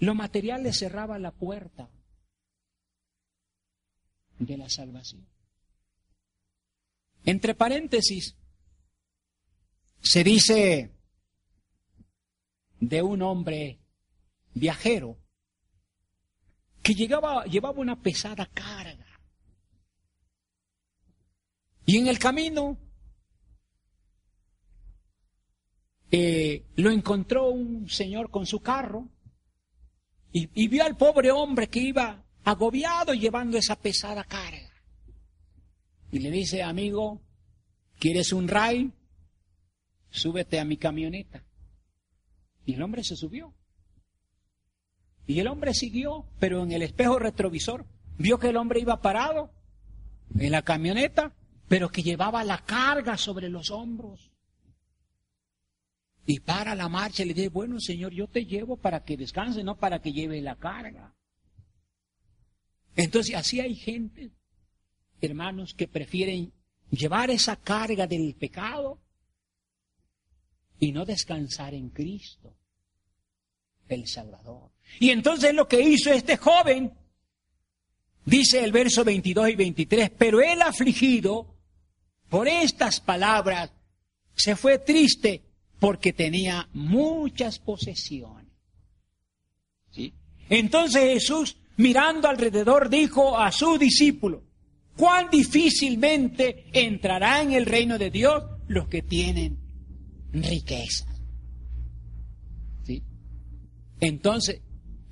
Lo 0.00 0.16
material 0.16 0.64
le 0.64 0.72
cerraba 0.72 1.20
la 1.20 1.30
puerta 1.30 1.88
de 4.40 4.56
la 4.56 4.68
salvación. 4.68 5.24
Entre 7.24 7.54
paréntesis, 7.54 8.34
se 10.00 10.24
dice 10.24 10.90
de 12.80 13.02
un 13.02 13.22
hombre 13.22 13.78
viajero 14.52 15.23
que 16.84 16.94
llegaba, 16.94 17.44
llevaba 17.46 17.80
una 17.80 18.00
pesada 18.00 18.44
carga. 18.44 19.06
Y 21.86 21.96
en 21.96 22.08
el 22.08 22.18
camino 22.18 22.78
eh, 26.10 26.66
lo 26.76 26.90
encontró 26.90 27.48
un 27.48 27.88
señor 27.88 28.30
con 28.30 28.44
su 28.44 28.60
carro 28.60 29.08
y, 30.30 30.50
y 30.54 30.68
vio 30.68 30.84
al 30.84 30.96
pobre 30.98 31.30
hombre 31.30 31.68
que 31.68 31.80
iba 31.80 32.22
agobiado 32.44 33.14
llevando 33.14 33.56
esa 33.56 33.76
pesada 33.76 34.22
carga. 34.24 34.70
Y 36.12 36.18
le 36.18 36.30
dice, 36.30 36.62
amigo, 36.62 37.22
¿quieres 37.98 38.30
un 38.34 38.46
ray? 38.46 38.92
Súbete 40.10 40.60
a 40.60 40.66
mi 40.66 40.76
camioneta. 40.76 41.46
Y 42.66 42.74
el 42.74 42.82
hombre 42.82 43.02
se 43.02 43.16
subió. 43.16 43.54
Y 45.26 45.40
el 45.40 45.48
hombre 45.48 45.74
siguió, 45.74 46.26
pero 46.38 46.62
en 46.62 46.72
el 46.72 46.82
espejo 46.82 47.18
retrovisor 47.18 47.86
vio 48.18 48.38
que 48.38 48.48
el 48.48 48.56
hombre 48.56 48.80
iba 48.80 49.00
parado 49.00 49.50
en 50.38 50.52
la 50.52 50.62
camioneta, 50.62 51.32
pero 51.68 51.88
que 51.88 52.02
llevaba 52.02 52.44
la 52.44 52.58
carga 52.64 53.16
sobre 53.16 53.48
los 53.48 53.70
hombros. 53.70 54.30
Y 56.26 56.40
para 56.40 56.74
la 56.74 56.88
marcha 56.88 57.24
le 57.24 57.34
dice, 57.34 57.48
bueno, 57.48 57.80
Señor, 57.80 58.12
yo 58.12 58.26
te 58.26 58.46
llevo 58.46 58.76
para 58.76 59.04
que 59.04 59.16
descanse, 59.16 59.62
no 59.62 59.76
para 59.76 60.00
que 60.00 60.12
lleve 60.12 60.40
la 60.40 60.56
carga. 60.56 61.14
Entonces, 62.96 63.34
así 63.34 63.60
hay 63.60 63.74
gente, 63.74 64.30
hermanos, 65.20 65.74
que 65.74 65.88
prefieren 65.88 66.52
llevar 66.90 67.30
esa 67.30 67.56
carga 67.56 68.06
del 68.06 68.34
pecado 68.34 69.00
y 70.78 70.92
no 70.92 71.04
descansar 71.04 71.74
en 71.74 71.90
Cristo, 71.90 72.56
el 73.88 74.06
Salvador. 74.06 74.73
Y 75.00 75.10
entonces 75.10 75.54
lo 75.54 75.66
que 75.66 75.80
hizo 75.80 76.12
este 76.12 76.36
joven, 76.36 76.92
dice 78.24 78.64
el 78.64 78.72
verso 78.72 79.04
22 79.04 79.50
y 79.50 79.54
23, 79.56 80.10
pero 80.16 80.40
él 80.40 80.62
afligido 80.62 81.54
por 82.28 82.48
estas 82.48 83.00
palabras 83.00 83.70
se 84.36 84.56
fue 84.56 84.78
triste 84.78 85.42
porque 85.78 86.12
tenía 86.12 86.68
muchas 86.72 87.58
posesiones. 87.58 88.52
¿Sí? 89.90 90.14
Entonces 90.48 91.14
Jesús, 91.14 91.56
mirando 91.76 92.28
alrededor, 92.28 92.88
dijo 92.88 93.38
a 93.38 93.52
su 93.52 93.78
discípulo, 93.78 94.42
cuán 94.96 95.28
difícilmente 95.30 96.66
entrará 96.72 97.42
en 97.42 97.52
el 97.52 97.66
reino 97.66 97.98
de 97.98 98.10
Dios 98.10 98.42
los 98.66 98.88
que 98.88 99.02
tienen 99.02 99.58
riqueza. 100.32 101.06
¿Sí? 102.84 103.02
Entonces, 104.00 104.60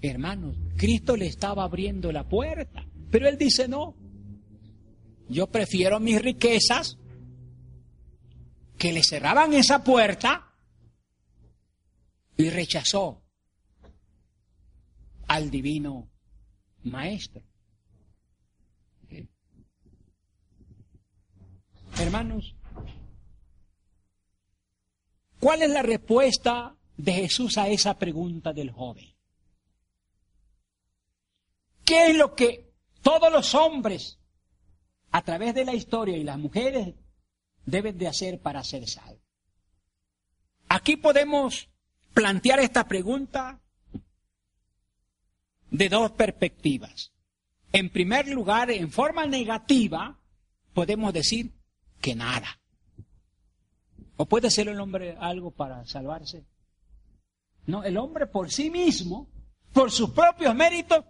hermanos, 0.02 0.56
Cristo 0.76 1.16
le 1.16 1.26
estaba 1.26 1.64
abriendo 1.64 2.10
la 2.10 2.28
puerta, 2.28 2.84
pero 3.10 3.28
él 3.28 3.38
dice, 3.38 3.68
no, 3.68 3.94
yo 5.28 5.46
prefiero 5.46 6.00
mis 6.00 6.20
riquezas 6.20 6.98
que 8.76 8.92
le 8.92 9.02
cerraban 9.02 9.52
esa 9.52 9.84
puerta 9.84 10.52
y 12.36 12.50
rechazó 12.50 13.22
al 15.28 15.50
divino 15.50 16.10
maestro. 16.82 17.42
Hermanos, 21.98 22.56
¿cuál 25.38 25.62
es 25.62 25.70
la 25.70 25.82
respuesta 25.82 26.76
de 26.96 27.12
Jesús 27.12 27.58
a 27.58 27.68
esa 27.68 27.98
pregunta 27.98 28.52
del 28.52 28.70
joven? 28.70 29.11
¿Qué 31.92 32.06
es 32.06 32.16
lo 32.16 32.34
que 32.34 32.72
todos 33.02 33.30
los 33.30 33.54
hombres 33.54 34.18
a 35.10 35.20
través 35.20 35.54
de 35.54 35.66
la 35.66 35.74
historia 35.74 36.16
y 36.16 36.24
las 36.24 36.38
mujeres 36.38 36.94
deben 37.66 37.98
de 37.98 38.08
hacer 38.08 38.40
para 38.40 38.64
ser 38.64 38.88
salvos? 38.88 39.20
Aquí 40.70 40.96
podemos 40.96 41.68
plantear 42.14 42.60
esta 42.60 42.88
pregunta 42.88 43.60
de 45.70 45.90
dos 45.90 46.12
perspectivas. 46.12 47.12
En 47.74 47.90
primer 47.90 48.26
lugar, 48.26 48.70
en 48.70 48.90
forma 48.90 49.26
negativa, 49.26 50.18
podemos 50.72 51.12
decir 51.12 51.52
que 52.00 52.14
nada. 52.14 52.58
¿O 54.16 54.24
puede 54.24 54.50
ser 54.50 54.68
el 54.68 54.80
hombre 54.80 55.14
algo 55.20 55.50
para 55.50 55.84
salvarse? 55.84 56.46
No, 57.66 57.84
el 57.84 57.98
hombre 57.98 58.26
por 58.26 58.50
sí 58.50 58.70
mismo, 58.70 59.28
por 59.74 59.90
sus 59.90 60.08
propios 60.08 60.54
méritos, 60.54 61.04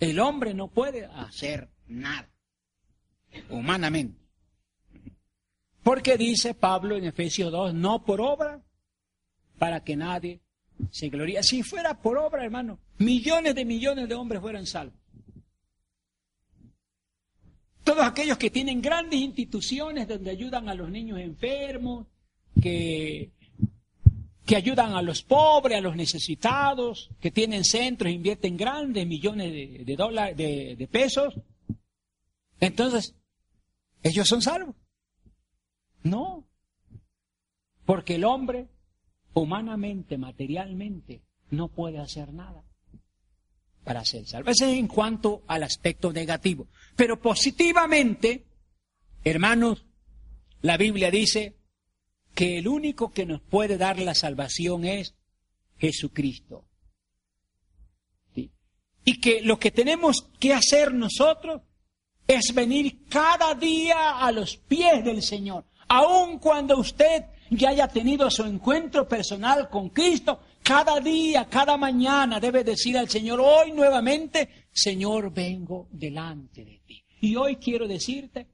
el 0.00 0.20
hombre 0.20 0.54
no 0.54 0.68
puede 0.68 1.06
hacer 1.06 1.68
nada, 1.86 2.28
humanamente. 3.50 4.18
Porque 5.82 6.16
dice 6.16 6.54
Pablo 6.54 6.96
en 6.96 7.04
Efesios 7.04 7.50
2, 7.50 7.74
no 7.74 8.04
por 8.04 8.20
obra, 8.20 8.62
para 9.58 9.82
que 9.82 9.96
nadie 9.96 10.40
se 10.90 11.08
gloríe. 11.08 11.42
Si 11.42 11.62
fuera 11.62 12.00
por 12.00 12.18
obra, 12.18 12.44
hermano, 12.44 12.78
millones 12.98 13.54
de 13.54 13.64
millones 13.64 14.08
de 14.08 14.14
hombres 14.14 14.40
fueran 14.40 14.66
salvos. 14.66 14.98
Todos 17.84 18.04
aquellos 18.04 18.36
que 18.36 18.50
tienen 18.50 18.82
grandes 18.82 19.18
instituciones 19.18 20.06
donde 20.06 20.30
ayudan 20.30 20.68
a 20.68 20.74
los 20.74 20.90
niños 20.90 21.18
enfermos, 21.18 22.06
que, 22.60 23.30
que 24.48 24.56
ayudan 24.56 24.94
a 24.94 25.02
los 25.02 25.22
pobres, 25.22 25.76
a 25.76 25.82
los 25.82 25.94
necesitados, 25.94 27.10
que 27.20 27.30
tienen 27.30 27.64
centros, 27.64 28.10
invierten 28.10 28.56
grandes 28.56 29.06
millones 29.06 29.84
de, 29.84 29.94
dólares, 29.94 30.38
de, 30.38 30.74
de 30.74 30.88
pesos. 30.88 31.34
Entonces, 32.58 33.14
ellos 34.02 34.26
son 34.26 34.40
salvos. 34.40 34.74
No. 36.02 36.46
Porque 37.84 38.14
el 38.14 38.24
hombre, 38.24 38.68
humanamente, 39.34 40.16
materialmente, 40.16 41.20
no 41.50 41.68
puede 41.68 41.98
hacer 41.98 42.32
nada 42.32 42.64
para 43.84 44.02
ser 44.06 44.26
salvo. 44.26 44.48
Ese 44.48 44.72
es 44.72 44.78
en 44.78 44.88
cuanto 44.88 45.42
al 45.46 45.62
aspecto 45.62 46.10
negativo. 46.10 46.68
Pero 46.96 47.20
positivamente, 47.20 48.46
hermanos, 49.24 49.84
la 50.62 50.78
Biblia 50.78 51.10
dice 51.10 51.57
que 52.38 52.56
el 52.56 52.68
único 52.68 53.10
que 53.10 53.26
nos 53.26 53.40
puede 53.40 53.76
dar 53.76 53.98
la 53.98 54.14
salvación 54.14 54.84
es 54.84 55.12
Jesucristo. 55.76 56.66
Y 59.04 59.18
que 59.20 59.40
lo 59.40 59.58
que 59.58 59.72
tenemos 59.72 60.28
que 60.38 60.54
hacer 60.54 60.94
nosotros 60.94 61.62
es 62.28 62.54
venir 62.54 63.08
cada 63.08 63.54
día 63.54 64.20
a 64.20 64.30
los 64.30 64.56
pies 64.56 65.04
del 65.04 65.20
Señor. 65.20 65.64
Aun 65.88 66.38
cuando 66.38 66.78
usted 66.78 67.24
ya 67.50 67.70
haya 67.70 67.88
tenido 67.88 68.30
su 68.30 68.44
encuentro 68.44 69.08
personal 69.08 69.68
con 69.68 69.88
Cristo, 69.88 70.38
cada 70.62 71.00
día, 71.00 71.48
cada 71.50 71.76
mañana 71.76 72.38
debe 72.38 72.62
decir 72.62 72.96
al 72.96 73.08
Señor, 73.08 73.40
hoy 73.40 73.72
nuevamente, 73.72 74.68
Señor, 74.70 75.32
vengo 75.32 75.88
delante 75.90 76.64
de 76.64 76.82
ti. 76.86 77.04
Y 77.20 77.34
hoy 77.34 77.56
quiero 77.56 77.88
decirte 77.88 78.46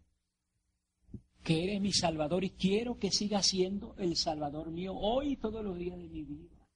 que 1.45 1.63
eres 1.63 1.81
mi 1.81 1.93
Salvador 1.93 2.43
y 2.43 2.51
quiero 2.51 2.99
que 2.99 3.13
siga 3.13 3.43
siendo 3.43 3.95
el 3.99 4.17
Salvador 4.17 4.71
mío 4.71 4.95
hoy 4.95 5.37
todos 5.37 5.63
los 5.63 5.77
días 5.77 5.99
de 5.99 6.09
mi 6.09 6.25
vida. 6.25 6.67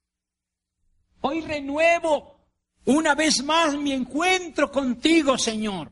Hoy 1.21 1.41
renuevo 1.41 2.39
una 2.85 3.15
vez 3.15 3.43
más 3.43 3.75
mi 3.75 3.93
encuentro 3.93 4.71
contigo, 4.71 5.39
Señor. 5.39 5.91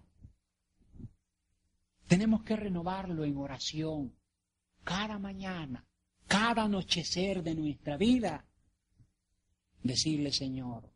Tenemos 2.07 2.43
que 2.43 2.55
renovarlo 2.55 3.25
en 3.25 3.35
oración 3.37 4.15
cada 4.83 5.17
mañana, 5.17 5.83
cada 6.27 6.63
anochecer 6.63 7.41
de 7.43 7.55
nuestra 7.55 7.97
vida. 7.97 8.45
decirle, 9.81 10.31
Señor, 10.31 10.93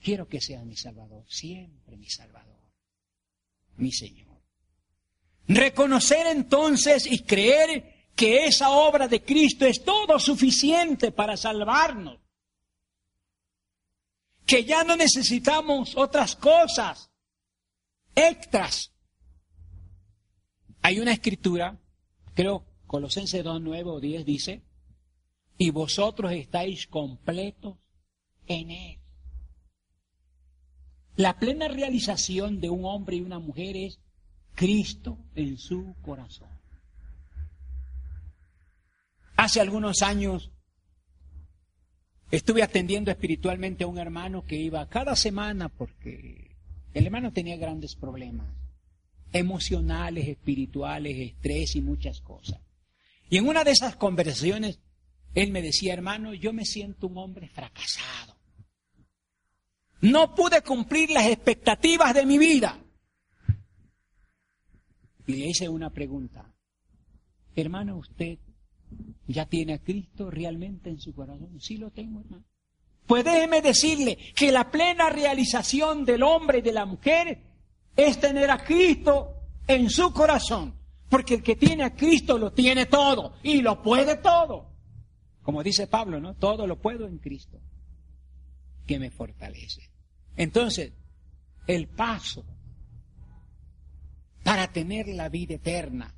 quiero 0.00 0.26
que 0.26 0.40
seas 0.40 0.64
mi 0.64 0.76
Salvador, 0.76 1.24
siempre 1.28 1.96
mi 1.96 2.08
Salvador, 2.08 2.60
mi 3.76 3.92
Señor. 3.92 4.29
Reconocer 5.52 6.28
entonces 6.28 7.10
y 7.10 7.24
creer 7.24 8.08
que 8.14 8.46
esa 8.46 8.70
obra 8.70 9.08
de 9.08 9.24
Cristo 9.24 9.66
es 9.66 9.82
todo 9.82 10.16
suficiente 10.20 11.10
para 11.10 11.36
salvarnos. 11.36 12.20
Que 14.46 14.64
ya 14.64 14.84
no 14.84 14.94
necesitamos 14.94 15.96
otras 15.96 16.36
cosas 16.36 17.10
extras. 18.14 18.92
Hay 20.82 21.00
una 21.00 21.12
escritura, 21.12 21.76
creo 22.34 22.64
Colosenses 22.86 23.42
2, 23.42 23.60
9 23.60 23.90
o 23.90 23.98
10 23.98 24.24
dice, 24.24 24.62
y 25.58 25.70
vosotros 25.70 26.30
estáis 26.30 26.86
completos 26.86 27.76
en 28.46 28.70
Él. 28.70 28.98
La 31.16 31.40
plena 31.40 31.66
realización 31.66 32.60
de 32.60 32.70
un 32.70 32.84
hombre 32.84 33.16
y 33.16 33.22
una 33.22 33.40
mujer 33.40 33.76
es 33.76 33.98
Cristo 34.54 35.18
en 35.34 35.56
su 35.58 35.94
corazón. 36.02 36.48
Hace 39.36 39.60
algunos 39.60 40.02
años 40.02 40.50
estuve 42.30 42.62
atendiendo 42.62 43.10
espiritualmente 43.10 43.84
a 43.84 43.86
un 43.86 43.98
hermano 43.98 44.44
que 44.44 44.56
iba 44.56 44.86
cada 44.88 45.16
semana 45.16 45.68
porque 45.68 46.56
el 46.92 47.06
hermano 47.06 47.32
tenía 47.32 47.56
grandes 47.56 47.94
problemas 47.96 48.48
emocionales, 49.32 50.28
espirituales, 50.28 51.16
estrés 51.16 51.76
y 51.76 51.80
muchas 51.80 52.20
cosas. 52.20 52.60
Y 53.28 53.36
en 53.36 53.46
una 53.46 53.62
de 53.64 53.70
esas 53.70 53.96
conversaciones, 53.96 54.80
él 55.34 55.52
me 55.52 55.62
decía, 55.62 55.92
hermano, 55.92 56.34
yo 56.34 56.52
me 56.52 56.64
siento 56.64 57.06
un 57.06 57.16
hombre 57.18 57.48
fracasado. 57.48 58.36
No 60.00 60.34
pude 60.34 60.62
cumplir 60.62 61.10
las 61.10 61.26
expectativas 61.26 62.14
de 62.14 62.26
mi 62.26 62.38
vida. 62.38 62.78
Le 65.30 65.46
hice 65.46 65.68
una 65.68 65.90
pregunta. 65.90 66.52
Hermano, 67.54 67.96
¿usted 67.96 68.38
ya 69.26 69.46
tiene 69.46 69.74
a 69.74 69.78
Cristo 69.78 70.30
realmente 70.30 70.90
en 70.90 70.98
su 70.98 71.14
corazón? 71.14 71.60
Sí 71.60 71.76
lo 71.76 71.90
tengo, 71.90 72.20
hermano. 72.20 72.44
Pues 73.06 73.24
déjeme 73.24 73.60
decirle 73.60 74.18
que 74.34 74.52
la 74.52 74.70
plena 74.70 75.10
realización 75.10 76.04
del 76.04 76.22
hombre 76.22 76.58
y 76.58 76.62
de 76.62 76.72
la 76.72 76.86
mujer 76.86 77.42
es 77.96 78.20
tener 78.20 78.50
a 78.50 78.64
Cristo 78.64 79.34
en 79.66 79.90
su 79.90 80.12
corazón. 80.12 80.74
Porque 81.08 81.34
el 81.34 81.42
que 81.42 81.56
tiene 81.56 81.84
a 81.84 81.94
Cristo 81.94 82.38
lo 82.38 82.52
tiene 82.52 82.86
todo 82.86 83.34
y 83.42 83.62
lo 83.62 83.82
puede 83.82 84.16
todo. 84.16 84.70
Como 85.42 85.62
dice 85.62 85.86
Pablo, 85.86 86.20
¿no? 86.20 86.34
Todo 86.34 86.66
lo 86.66 86.80
puedo 86.80 87.06
en 87.06 87.18
Cristo, 87.18 87.58
que 88.86 88.98
me 88.98 89.10
fortalece. 89.10 89.90
Entonces, 90.36 90.92
el 91.66 91.88
paso 91.88 92.44
para 94.50 94.72
tener 94.72 95.06
la 95.06 95.28
vida 95.28 95.54
eterna 95.54 96.12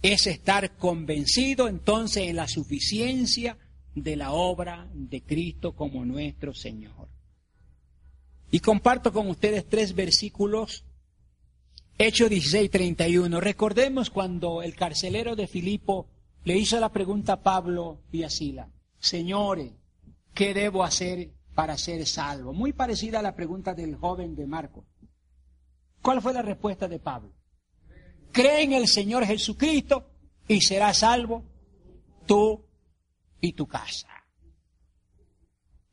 es 0.00 0.26
estar 0.26 0.78
convencido 0.78 1.68
entonces 1.68 2.28
en 2.28 2.36
la 2.36 2.48
suficiencia 2.48 3.58
de 3.94 4.16
la 4.16 4.32
obra 4.32 4.88
de 4.94 5.20
Cristo 5.20 5.76
como 5.76 6.02
nuestro 6.06 6.54
Señor. 6.54 7.10
Y 8.50 8.60
comparto 8.60 9.12
con 9.12 9.28
ustedes 9.28 9.68
tres 9.68 9.94
versículos 9.94 10.86
Hechos 11.98 12.30
16, 12.30 12.70
31. 12.70 13.38
Recordemos 13.38 14.08
cuando 14.08 14.62
el 14.62 14.74
carcelero 14.74 15.36
de 15.36 15.46
Filipo 15.46 16.06
le 16.44 16.56
hizo 16.56 16.80
la 16.80 16.90
pregunta 16.90 17.34
a 17.34 17.42
Pablo 17.42 18.00
y 18.10 18.22
a 18.22 18.30
Sila, 18.30 18.70
Señores, 18.98 19.74
¿qué 20.32 20.54
debo 20.54 20.84
hacer 20.84 21.32
para 21.54 21.76
ser 21.76 22.06
salvo? 22.06 22.54
Muy 22.54 22.72
parecida 22.72 23.18
a 23.18 23.22
la 23.22 23.36
pregunta 23.36 23.74
del 23.74 23.94
joven 23.94 24.34
de 24.36 24.46
Marco. 24.46 24.86
¿Cuál 26.00 26.22
fue 26.22 26.32
la 26.32 26.40
respuesta 26.40 26.88
de 26.88 26.98
Pablo? 26.98 27.37
Cree 28.32 28.62
en 28.62 28.72
el 28.72 28.88
Señor 28.88 29.24
Jesucristo 29.24 30.06
y 30.46 30.60
serás 30.60 30.98
salvo 30.98 31.44
tú 32.26 32.64
y 33.40 33.52
tu 33.52 33.66
casa. 33.66 34.08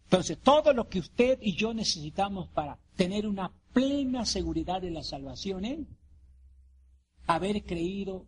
Entonces, 0.06 0.38
todo 0.42 0.72
lo 0.74 0.88
que 0.88 1.00
usted 1.00 1.40
y 1.42 1.56
yo 1.56 1.74
necesitamos 1.74 2.48
para 2.50 2.78
tener 2.96 3.28
una 3.28 3.52
plena 3.74 4.26
seguridad 4.26 4.82
de 4.82 4.92
la 4.92 5.04
salvación 5.04 5.66
en 5.66 5.88
haber 7.28 7.64
creído 7.64 8.26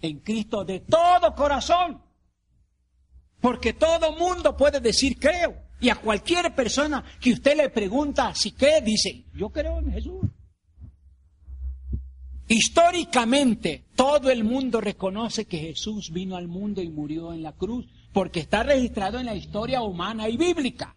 en 0.00 0.20
Cristo 0.20 0.64
de 0.64 0.80
todo 0.80 1.34
corazón. 1.34 2.02
Porque 3.40 3.72
todo 3.74 4.12
mundo 4.12 4.56
puede 4.56 4.80
decir 4.80 5.18
creo. 5.18 5.54
Y 5.80 5.90
a 5.90 5.96
cualquier 5.96 6.54
persona 6.54 7.04
que 7.20 7.32
usted 7.32 7.56
le 7.56 7.70
pregunta 7.70 8.34
si 8.34 8.52
cree, 8.52 8.80
dice, 8.80 9.24
yo 9.34 9.50
creo 9.50 9.78
en 9.78 9.92
Jesús. 9.92 10.24
Históricamente, 12.48 13.84
todo 13.94 14.30
el 14.30 14.42
mundo 14.42 14.80
reconoce 14.80 15.44
que 15.44 15.58
Jesús 15.58 16.10
vino 16.10 16.34
al 16.36 16.48
mundo 16.48 16.80
y 16.80 16.88
murió 16.88 17.34
en 17.34 17.42
la 17.42 17.52
cruz, 17.52 17.86
porque 18.12 18.40
está 18.40 18.62
registrado 18.62 19.20
en 19.20 19.26
la 19.26 19.34
historia 19.34 19.82
humana 19.82 20.30
y 20.30 20.38
bíblica. 20.38 20.96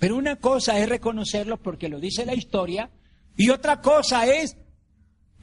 Pero 0.00 0.16
una 0.16 0.36
cosa 0.36 0.76
es 0.80 0.88
reconocerlo 0.88 1.62
porque 1.62 1.88
lo 1.88 2.00
dice 2.00 2.26
la 2.26 2.34
historia 2.34 2.90
y 3.36 3.50
otra 3.50 3.80
cosa 3.80 4.26
es 4.26 4.56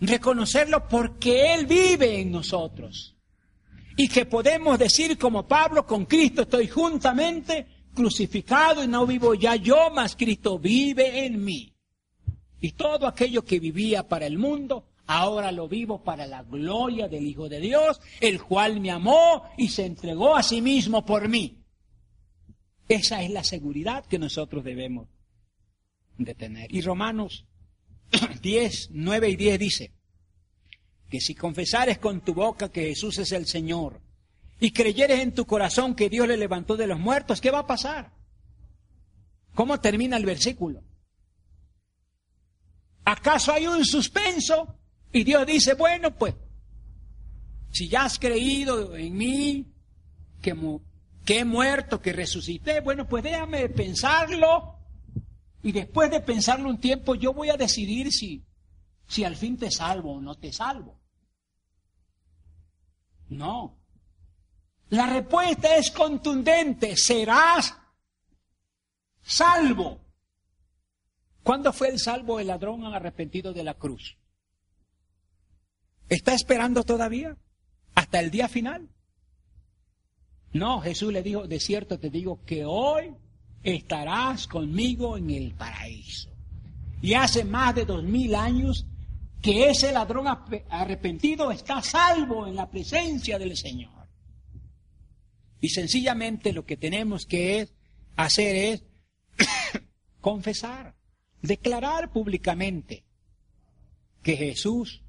reconocerlo 0.02 0.89
porque 0.89 1.54
Él 1.54 1.65
vive 1.65 2.19
en 2.19 2.32
nosotros. 2.32 3.15
Y 3.95 4.10
que 4.10 4.26
podemos 4.26 4.78
decir 4.78 5.17
como 5.17 5.48
Pablo, 5.48 5.86
con 5.86 6.06
Cristo 6.06 6.41
estoy 6.41 6.67
juntamente 6.67 7.65
crucificado 7.93 8.84
y 8.84 8.88
no 8.88 9.08
vivo 9.08 9.34
ya 9.34 9.56
yo, 9.56 9.89
mas 9.93 10.17
Cristo 10.17 10.60
vive 10.60 11.26
en 11.26 11.41
mí. 11.43 11.74
Y 12.62 12.72
todo 12.72 13.08
aquello 13.08 13.43
que 13.43 13.60
vivía 13.60 14.08
para 14.08 14.26
el 14.26 14.38
mundo, 14.38 14.86
ahora 15.08 15.52
lo 15.52 15.67
vivo 15.67 16.04
para 16.04 16.28
la 16.28 16.43
gloria 16.43 17.08
del 17.08 17.26
Hijo 17.26 17.48
de 17.48 17.60
Dios, 17.60 18.02
el 18.19 18.41
cual 18.41 18.80
me 18.80 18.91
amó 18.91 19.43
y 19.58 19.69
se 19.69 19.86
entregó 19.86 20.36
a 20.36 20.43
sí 20.43 20.62
mismo 20.62 21.06
por 21.06 21.28
mí. 21.30 21.58
Esa 22.88 23.22
es 23.22 23.30
la 23.30 23.43
seguridad 23.43 24.06
que 24.06 24.19
nosotros 24.19 24.63
debemos 24.63 25.08
de 26.17 26.36
tener. 26.36 26.74
Y 26.74 26.82
Romanos 26.82 27.45
10, 28.41 28.89
9 28.91 29.30
y 29.30 29.36
10 29.36 29.60
dice 29.60 29.91
que 31.10 31.22
si 31.22 31.36
confesares 31.36 31.98
con 31.98 32.22
tu 32.22 32.34
boca 32.34 32.69
que 32.69 32.88
Jesús 32.88 33.17
es 33.19 33.32
el 33.32 33.48
Señor 33.48 34.02
y 34.60 34.72
creyeres 34.72 35.22
en 35.22 35.34
tu 35.34 35.45
corazón 35.45 35.95
que 35.95 36.10
Dios 36.10 36.28
le 36.28 36.38
levantó 36.38 36.76
de 36.76 36.88
los 36.88 37.00
muertos, 37.00 37.39
¿qué 37.39 37.52
va 37.52 37.60
a 37.60 37.67
pasar? 37.67 38.12
¿Cómo 39.56 39.80
termina 39.80 40.17
el 40.17 40.26
versículo? 40.26 40.84
¿Acaso 43.12 43.52
hay 43.52 43.65
un 43.65 43.84
suspenso? 43.84 44.76
Y 45.12 45.24
Dios 45.24 45.43
dice, 45.48 45.74
bueno, 45.74 46.15
pues, 46.15 46.36
si 47.72 47.89
ya 47.89 48.04
has 48.04 48.19
creído 48.19 48.95
en 48.95 49.17
mí, 49.17 49.74
que 50.43 50.56
que 51.26 51.39
he 51.39 51.45
muerto, 51.45 52.02
que 52.02 52.13
resucité. 52.13 52.82
Bueno, 52.82 53.08
pues 53.08 53.24
déjame 53.24 53.67
pensarlo 53.69 54.76
y 55.63 55.72
después 55.72 56.12
de 56.12 56.22
pensarlo 56.22 56.69
un 56.69 56.80
tiempo 56.80 57.15
yo 57.15 57.34
voy 57.34 57.50
a 57.50 57.58
decidir 57.58 58.12
si, 58.12 58.45
si 59.08 59.24
al 59.24 59.36
fin 59.36 59.58
te 59.58 59.72
salvo 59.72 60.13
o 60.13 60.22
no 60.22 60.36
te 60.36 60.54
salvo. 60.54 61.02
No. 63.30 63.76
La 64.89 65.08
respuesta 65.08 65.76
es 65.78 65.89
contundente, 65.89 66.95
serás 66.95 67.76
salvo. 69.24 70.09
¿Cuándo 71.43 71.73
fue 71.73 71.89
el 71.89 71.99
salvo 71.99 72.39
el 72.39 72.47
ladrón 72.47 72.86
arrepentido 72.86 73.54
de 73.54 73.63
la 73.63 73.73
cruz? 73.73 74.17
¿Está 76.10 76.34
esperando 76.34 76.84
todavía? 76.84 77.38
¿Hasta 77.95 78.19
el 78.19 78.32
día 78.32 78.47
final? 78.47 78.89
No, 80.54 80.82
Jesús 80.82 81.13
le 81.13 81.21
dijo, 81.21 81.47
de 81.47 81.60
cierto 81.60 81.99
te 81.99 82.10
digo 82.10 82.43
que 82.45 82.65
hoy 82.65 83.13
estarás 83.63 84.47
conmigo 84.47 85.17
en 85.17 85.30
el 85.30 85.54
paraíso. 85.54 86.30
Y 87.02 87.13
hace 87.13 87.43
más 87.43 87.75
de 87.75 87.86
dos 87.86 88.04
mil 88.04 88.36
años 88.36 88.86
que 89.41 89.69
ese 89.69 89.91
ladrón 89.91 90.28
arrepentido 90.69 91.52
está 91.52 91.82
salvo 91.82 92.47
en 92.47 92.56
la 92.56 92.69
presencia 92.69 93.38
del 93.38 93.56
Señor. 93.56 94.08
Y 95.62 95.69
sencillamente 95.69 96.54
lo 96.54 96.65
que 96.65 96.78
tenemos 96.78 97.25
que 97.25 97.69
hacer 98.15 98.56
es 98.56 98.84
confesar, 100.21 100.95
declarar 101.41 102.12
públicamente 102.12 103.06
que 104.21 104.36
Jesús 104.36 105.04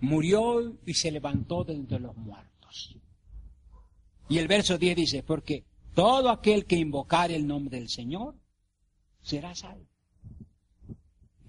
murió 0.00 0.78
y 0.86 0.94
se 0.94 1.10
levantó 1.10 1.64
de 1.64 1.74
entre 1.74 2.00
los 2.00 2.16
muertos. 2.16 2.96
Y 4.28 4.38
el 4.38 4.48
verso 4.48 4.78
10 4.78 4.96
dice, 4.96 5.22
porque 5.22 5.64
todo 5.94 6.30
aquel 6.30 6.66
que 6.66 6.76
invocare 6.76 7.36
el 7.36 7.46
nombre 7.46 7.78
del 7.78 7.88
Señor 7.88 8.36
será 9.22 9.54
salvo. 9.54 9.88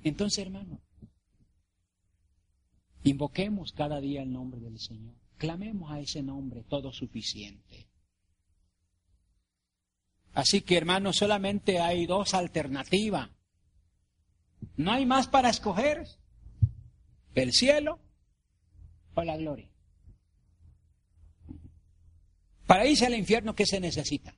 Entonces, 0.04 0.46
hermano, 0.46 0.82
invoquemos 3.04 3.72
cada 3.74 4.00
día 4.00 4.22
el 4.22 4.32
nombre 4.32 4.60
del 4.60 4.80
Señor. 4.80 5.16
Clamemos 5.38 5.92
a 5.92 6.00
ese 6.00 6.22
nombre 6.22 6.64
todo 6.64 6.92
suficiente. 6.94 7.90
Así 10.34 10.62
que 10.62 10.78
hermanos, 10.78 11.18
solamente 11.18 11.80
hay 11.80 12.06
dos 12.06 12.34
alternativas. 12.34 13.30
No 14.78 14.92
hay 14.92 15.06
más 15.06 15.28
para 15.28 15.50
escoger. 15.50 16.06
El 17.34 17.52
cielo 17.52 18.00
o 19.14 19.24
la 19.24 19.38
gloria. 19.38 19.70
Para 22.66 22.88
irse 22.88 23.06
al 23.06 23.14
infierno, 23.14 23.56
¿qué 23.56 23.66
se 23.66 23.80
necesita? 23.80 24.36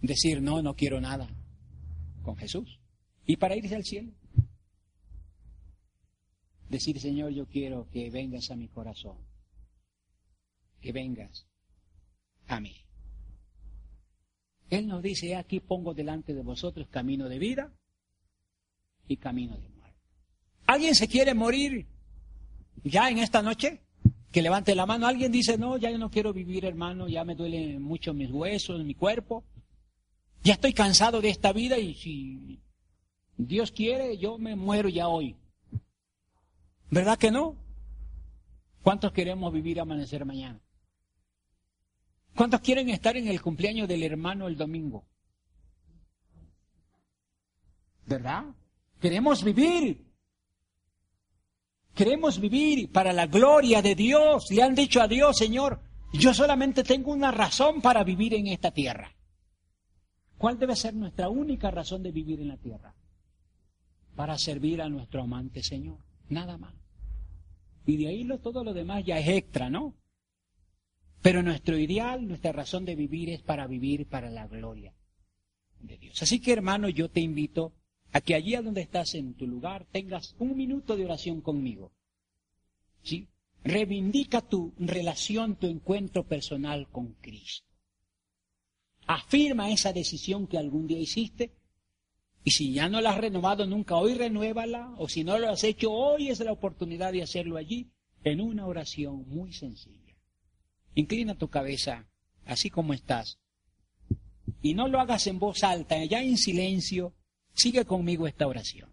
Decir, 0.00 0.40
no, 0.40 0.62
no 0.62 0.74
quiero 0.74 1.00
nada 1.00 1.28
con 2.22 2.36
Jesús. 2.36 2.80
Y 3.26 3.36
para 3.36 3.56
irse 3.56 3.74
al 3.74 3.84
cielo. 3.84 4.12
Decir, 6.68 7.00
Señor, 7.00 7.32
yo 7.32 7.46
quiero 7.46 7.88
que 7.90 8.10
vengas 8.10 8.50
a 8.50 8.56
mi 8.56 8.68
corazón. 8.68 9.18
Que 10.80 10.92
vengas 10.92 11.46
a 12.46 12.60
mí. 12.60 12.87
Él 14.70 14.86
nos 14.86 15.02
dice, 15.02 15.36
aquí 15.36 15.60
pongo 15.60 15.94
delante 15.94 16.34
de 16.34 16.42
vosotros 16.42 16.88
camino 16.88 17.28
de 17.28 17.38
vida 17.38 17.72
y 19.06 19.16
camino 19.16 19.56
de 19.56 19.68
muerte. 19.68 19.96
¿Alguien 20.66 20.94
se 20.94 21.08
quiere 21.08 21.34
morir 21.34 21.86
ya 22.84 23.08
en 23.08 23.18
esta 23.18 23.40
noche? 23.42 23.80
Que 24.30 24.42
levante 24.42 24.74
la 24.74 24.84
mano. 24.84 25.06
Alguien 25.06 25.32
dice, 25.32 25.56
no, 25.56 25.78
ya 25.78 25.90
yo 25.90 25.98
no 25.98 26.10
quiero 26.10 26.34
vivir, 26.34 26.66
hermano, 26.66 27.08
ya 27.08 27.24
me 27.24 27.34
duelen 27.34 27.80
mucho 27.82 28.12
mis 28.12 28.30
huesos, 28.30 28.84
mi 28.84 28.94
cuerpo. 28.94 29.44
Ya 30.44 30.54
estoy 30.54 30.74
cansado 30.74 31.20
de 31.20 31.30
esta 31.30 31.52
vida 31.52 31.78
y 31.78 31.94
si 31.94 32.60
Dios 33.38 33.72
quiere, 33.72 34.18
yo 34.18 34.36
me 34.36 34.54
muero 34.54 34.88
ya 34.90 35.08
hoy. 35.08 35.34
¿Verdad 36.90 37.18
que 37.18 37.30
no? 37.30 37.56
¿Cuántos 38.82 39.12
queremos 39.12 39.52
vivir 39.52 39.80
amanecer 39.80 40.24
mañana? 40.24 40.60
¿Cuántos 42.38 42.60
quieren 42.60 42.88
estar 42.88 43.16
en 43.16 43.26
el 43.26 43.42
cumpleaños 43.42 43.88
del 43.88 44.04
hermano 44.04 44.46
el 44.46 44.56
domingo? 44.56 45.04
¿Verdad? 48.06 48.44
Queremos 49.00 49.42
vivir. 49.42 50.06
Queremos 51.96 52.38
vivir 52.40 52.92
para 52.92 53.12
la 53.12 53.26
gloria 53.26 53.82
de 53.82 53.96
Dios. 53.96 54.52
Le 54.52 54.62
han 54.62 54.76
dicho 54.76 55.02
a 55.02 55.08
Dios, 55.08 55.36
Señor, 55.36 55.80
yo 56.12 56.32
solamente 56.32 56.84
tengo 56.84 57.10
una 57.10 57.32
razón 57.32 57.82
para 57.82 58.04
vivir 58.04 58.34
en 58.34 58.46
esta 58.46 58.70
tierra. 58.70 59.16
¿Cuál 60.36 60.60
debe 60.60 60.76
ser 60.76 60.94
nuestra 60.94 61.28
única 61.28 61.72
razón 61.72 62.04
de 62.04 62.12
vivir 62.12 62.40
en 62.40 62.46
la 62.46 62.56
tierra? 62.56 62.94
Para 64.14 64.38
servir 64.38 64.80
a 64.80 64.88
nuestro 64.88 65.22
amante 65.22 65.64
Señor. 65.64 65.98
Nada 66.28 66.56
más. 66.56 66.72
Y 67.84 67.96
de 67.96 68.06
ahí 68.06 68.22
lo, 68.22 68.38
todo 68.38 68.62
lo 68.62 68.74
demás 68.74 69.02
ya 69.04 69.18
es 69.18 69.26
extra, 69.26 69.68
¿no? 69.68 69.96
Pero 71.22 71.42
nuestro 71.42 71.76
ideal, 71.78 72.26
nuestra 72.26 72.52
razón 72.52 72.84
de 72.84 72.94
vivir 72.94 73.30
es 73.30 73.42
para 73.42 73.66
vivir 73.66 74.06
para 74.06 74.30
la 74.30 74.46
gloria 74.46 74.94
de 75.80 75.98
Dios. 75.98 76.22
Así 76.22 76.40
que 76.40 76.52
hermano, 76.52 76.88
yo 76.88 77.10
te 77.10 77.20
invito 77.20 77.72
a 78.12 78.20
que 78.20 78.34
allí 78.34 78.54
donde 78.56 78.80
estás 78.80 79.14
en 79.14 79.34
tu 79.34 79.46
lugar 79.46 79.86
tengas 79.90 80.34
un 80.38 80.56
minuto 80.56 80.96
de 80.96 81.04
oración 81.04 81.40
conmigo. 81.40 81.92
¿Sí? 83.02 83.28
Reivindica 83.64 84.40
tu 84.40 84.72
relación, 84.78 85.56
tu 85.56 85.66
encuentro 85.66 86.24
personal 86.24 86.88
con 86.88 87.14
Cristo. 87.14 87.66
Afirma 89.06 89.70
esa 89.70 89.92
decisión 89.92 90.46
que 90.46 90.58
algún 90.58 90.86
día 90.86 90.98
hiciste 90.98 91.52
y 92.44 92.50
si 92.50 92.72
ya 92.72 92.88
no 92.88 93.00
la 93.00 93.10
has 93.10 93.18
renovado 93.18 93.66
nunca, 93.66 93.96
hoy 93.96 94.14
renuévala 94.14 94.94
o 94.98 95.08
si 95.08 95.24
no 95.24 95.38
lo 95.38 95.50
has 95.50 95.64
hecho, 95.64 95.92
hoy 95.92 96.28
es 96.30 96.40
la 96.40 96.52
oportunidad 96.52 97.12
de 97.12 97.22
hacerlo 97.22 97.56
allí 97.56 97.90
en 98.24 98.40
una 98.40 98.66
oración 98.66 99.28
muy 99.28 99.52
sencilla. 99.52 100.07
Inclina 100.98 101.36
tu 101.36 101.48
cabeza 101.48 102.08
así 102.44 102.70
como 102.70 102.92
estás. 102.92 103.38
Y 104.60 104.74
no 104.74 104.88
lo 104.88 104.98
hagas 104.98 105.28
en 105.28 105.38
voz 105.38 105.62
alta, 105.62 106.04
ya 106.04 106.20
en 106.20 106.36
silencio. 106.36 107.14
Sigue 107.54 107.84
conmigo 107.84 108.26
esta 108.26 108.48
oración. 108.48 108.90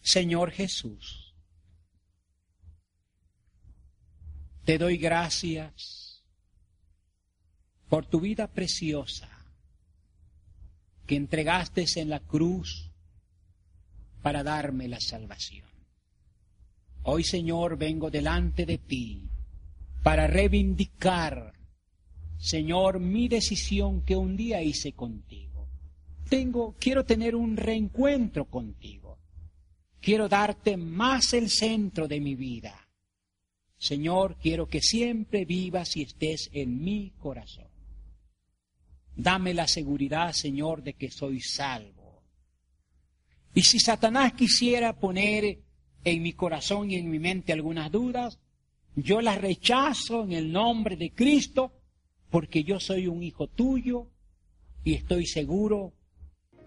Señor 0.00 0.50
Jesús, 0.50 1.36
te 4.64 4.78
doy 4.78 4.96
gracias 4.96 6.24
por 7.88 8.04
tu 8.06 8.18
vida 8.18 8.48
preciosa 8.48 9.46
que 11.06 11.14
entregaste 11.14 11.84
en 11.94 12.10
la 12.10 12.18
cruz 12.18 12.90
para 14.22 14.42
darme 14.42 14.88
la 14.88 14.98
salvación. 14.98 15.68
Hoy, 17.04 17.22
Señor, 17.22 17.76
vengo 17.76 18.10
delante 18.10 18.66
de 18.66 18.78
ti 18.78 19.28
para 20.02 20.26
reivindicar, 20.26 21.52
Señor, 22.38 22.98
mi 22.98 23.28
decisión 23.28 24.02
que 24.02 24.16
un 24.16 24.36
día 24.36 24.62
hice 24.62 24.92
contigo. 24.92 25.68
Tengo, 26.28 26.74
quiero 26.78 27.04
tener 27.04 27.36
un 27.36 27.56
reencuentro 27.56 28.46
contigo. 28.46 29.18
Quiero 30.00 30.28
darte 30.28 30.76
más 30.76 31.32
el 31.34 31.48
centro 31.48 32.08
de 32.08 32.20
mi 32.20 32.34
vida. 32.34 32.88
Señor, 33.78 34.36
quiero 34.40 34.66
que 34.66 34.80
siempre 34.80 35.44
vivas 35.44 35.96
y 35.96 36.02
estés 36.02 36.50
en 36.52 36.82
mi 36.82 37.10
corazón. 37.18 37.68
Dame 39.14 39.54
la 39.54 39.68
seguridad, 39.68 40.32
Señor, 40.32 40.82
de 40.82 40.94
que 40.94 41.10
soy 41.10 41.40
salvo. 41.40 42.22
Y 43.54 43.62
si 43.62 43.78
Satanás 43.78 44.32
quisiera 44.32 44.98
poner 44.98 45.60
en 46.04 46.22
mi 46.22 46.32
corazón 46.32 46.90
y 46.90 46.96
en 46.96 47.10
mi 47.10 47.18
mente 47.18 47.52
algunas 47.52 47.92
dudas, 47.92 48.38
yo 48.94 49.20
las 49.20 49.40
rechazo 49.40 50.24
en 50.24 50.32
el 50.32 50.52
nombre 50.52 50.96
de 50.96 51.10
Cristo 51.10 51.72
porque 52.30 52.64
yo 52.64 52.80
soy 52.80 53.06
un 53.06 53.22
hijo 53.22 53.46
tuyo 53.46 54.08
y 54.84 54.94
estoy 54.94 55.26
seguro 55.26 55.92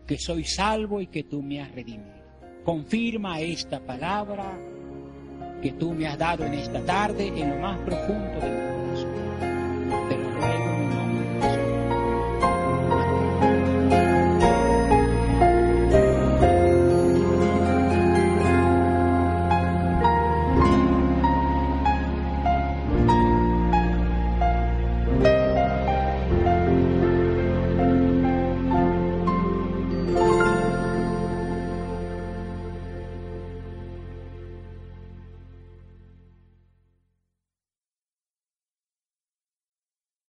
que 0.05 0.17
soy 0.17 0.43
salvo 0.43 1.01
y 1.01 1.07
que 1.07 1.23
tú 1.23 1.41
me 1.41 1.61
has 1.61 1.71
redimido. 1.73 2.23
Confirma 2.63 3.41
esta 3.41 3.79
palabra 3.79 4.57
que 5.61 5.71
tú 5.73 5.93
me 5.93 6.07
has 6.07 6.17
dado 6.17 6.45
en 6.45 6.53
esta 6.53 6.83
tarde 6.83 7.27
en 7.27 7.49
lo 7.49 7.59
más 7.59 7.79
profundo 7.79 8.39
de 8.39 8.49
mi 8.49 8.79
corazón. 8.79 10.54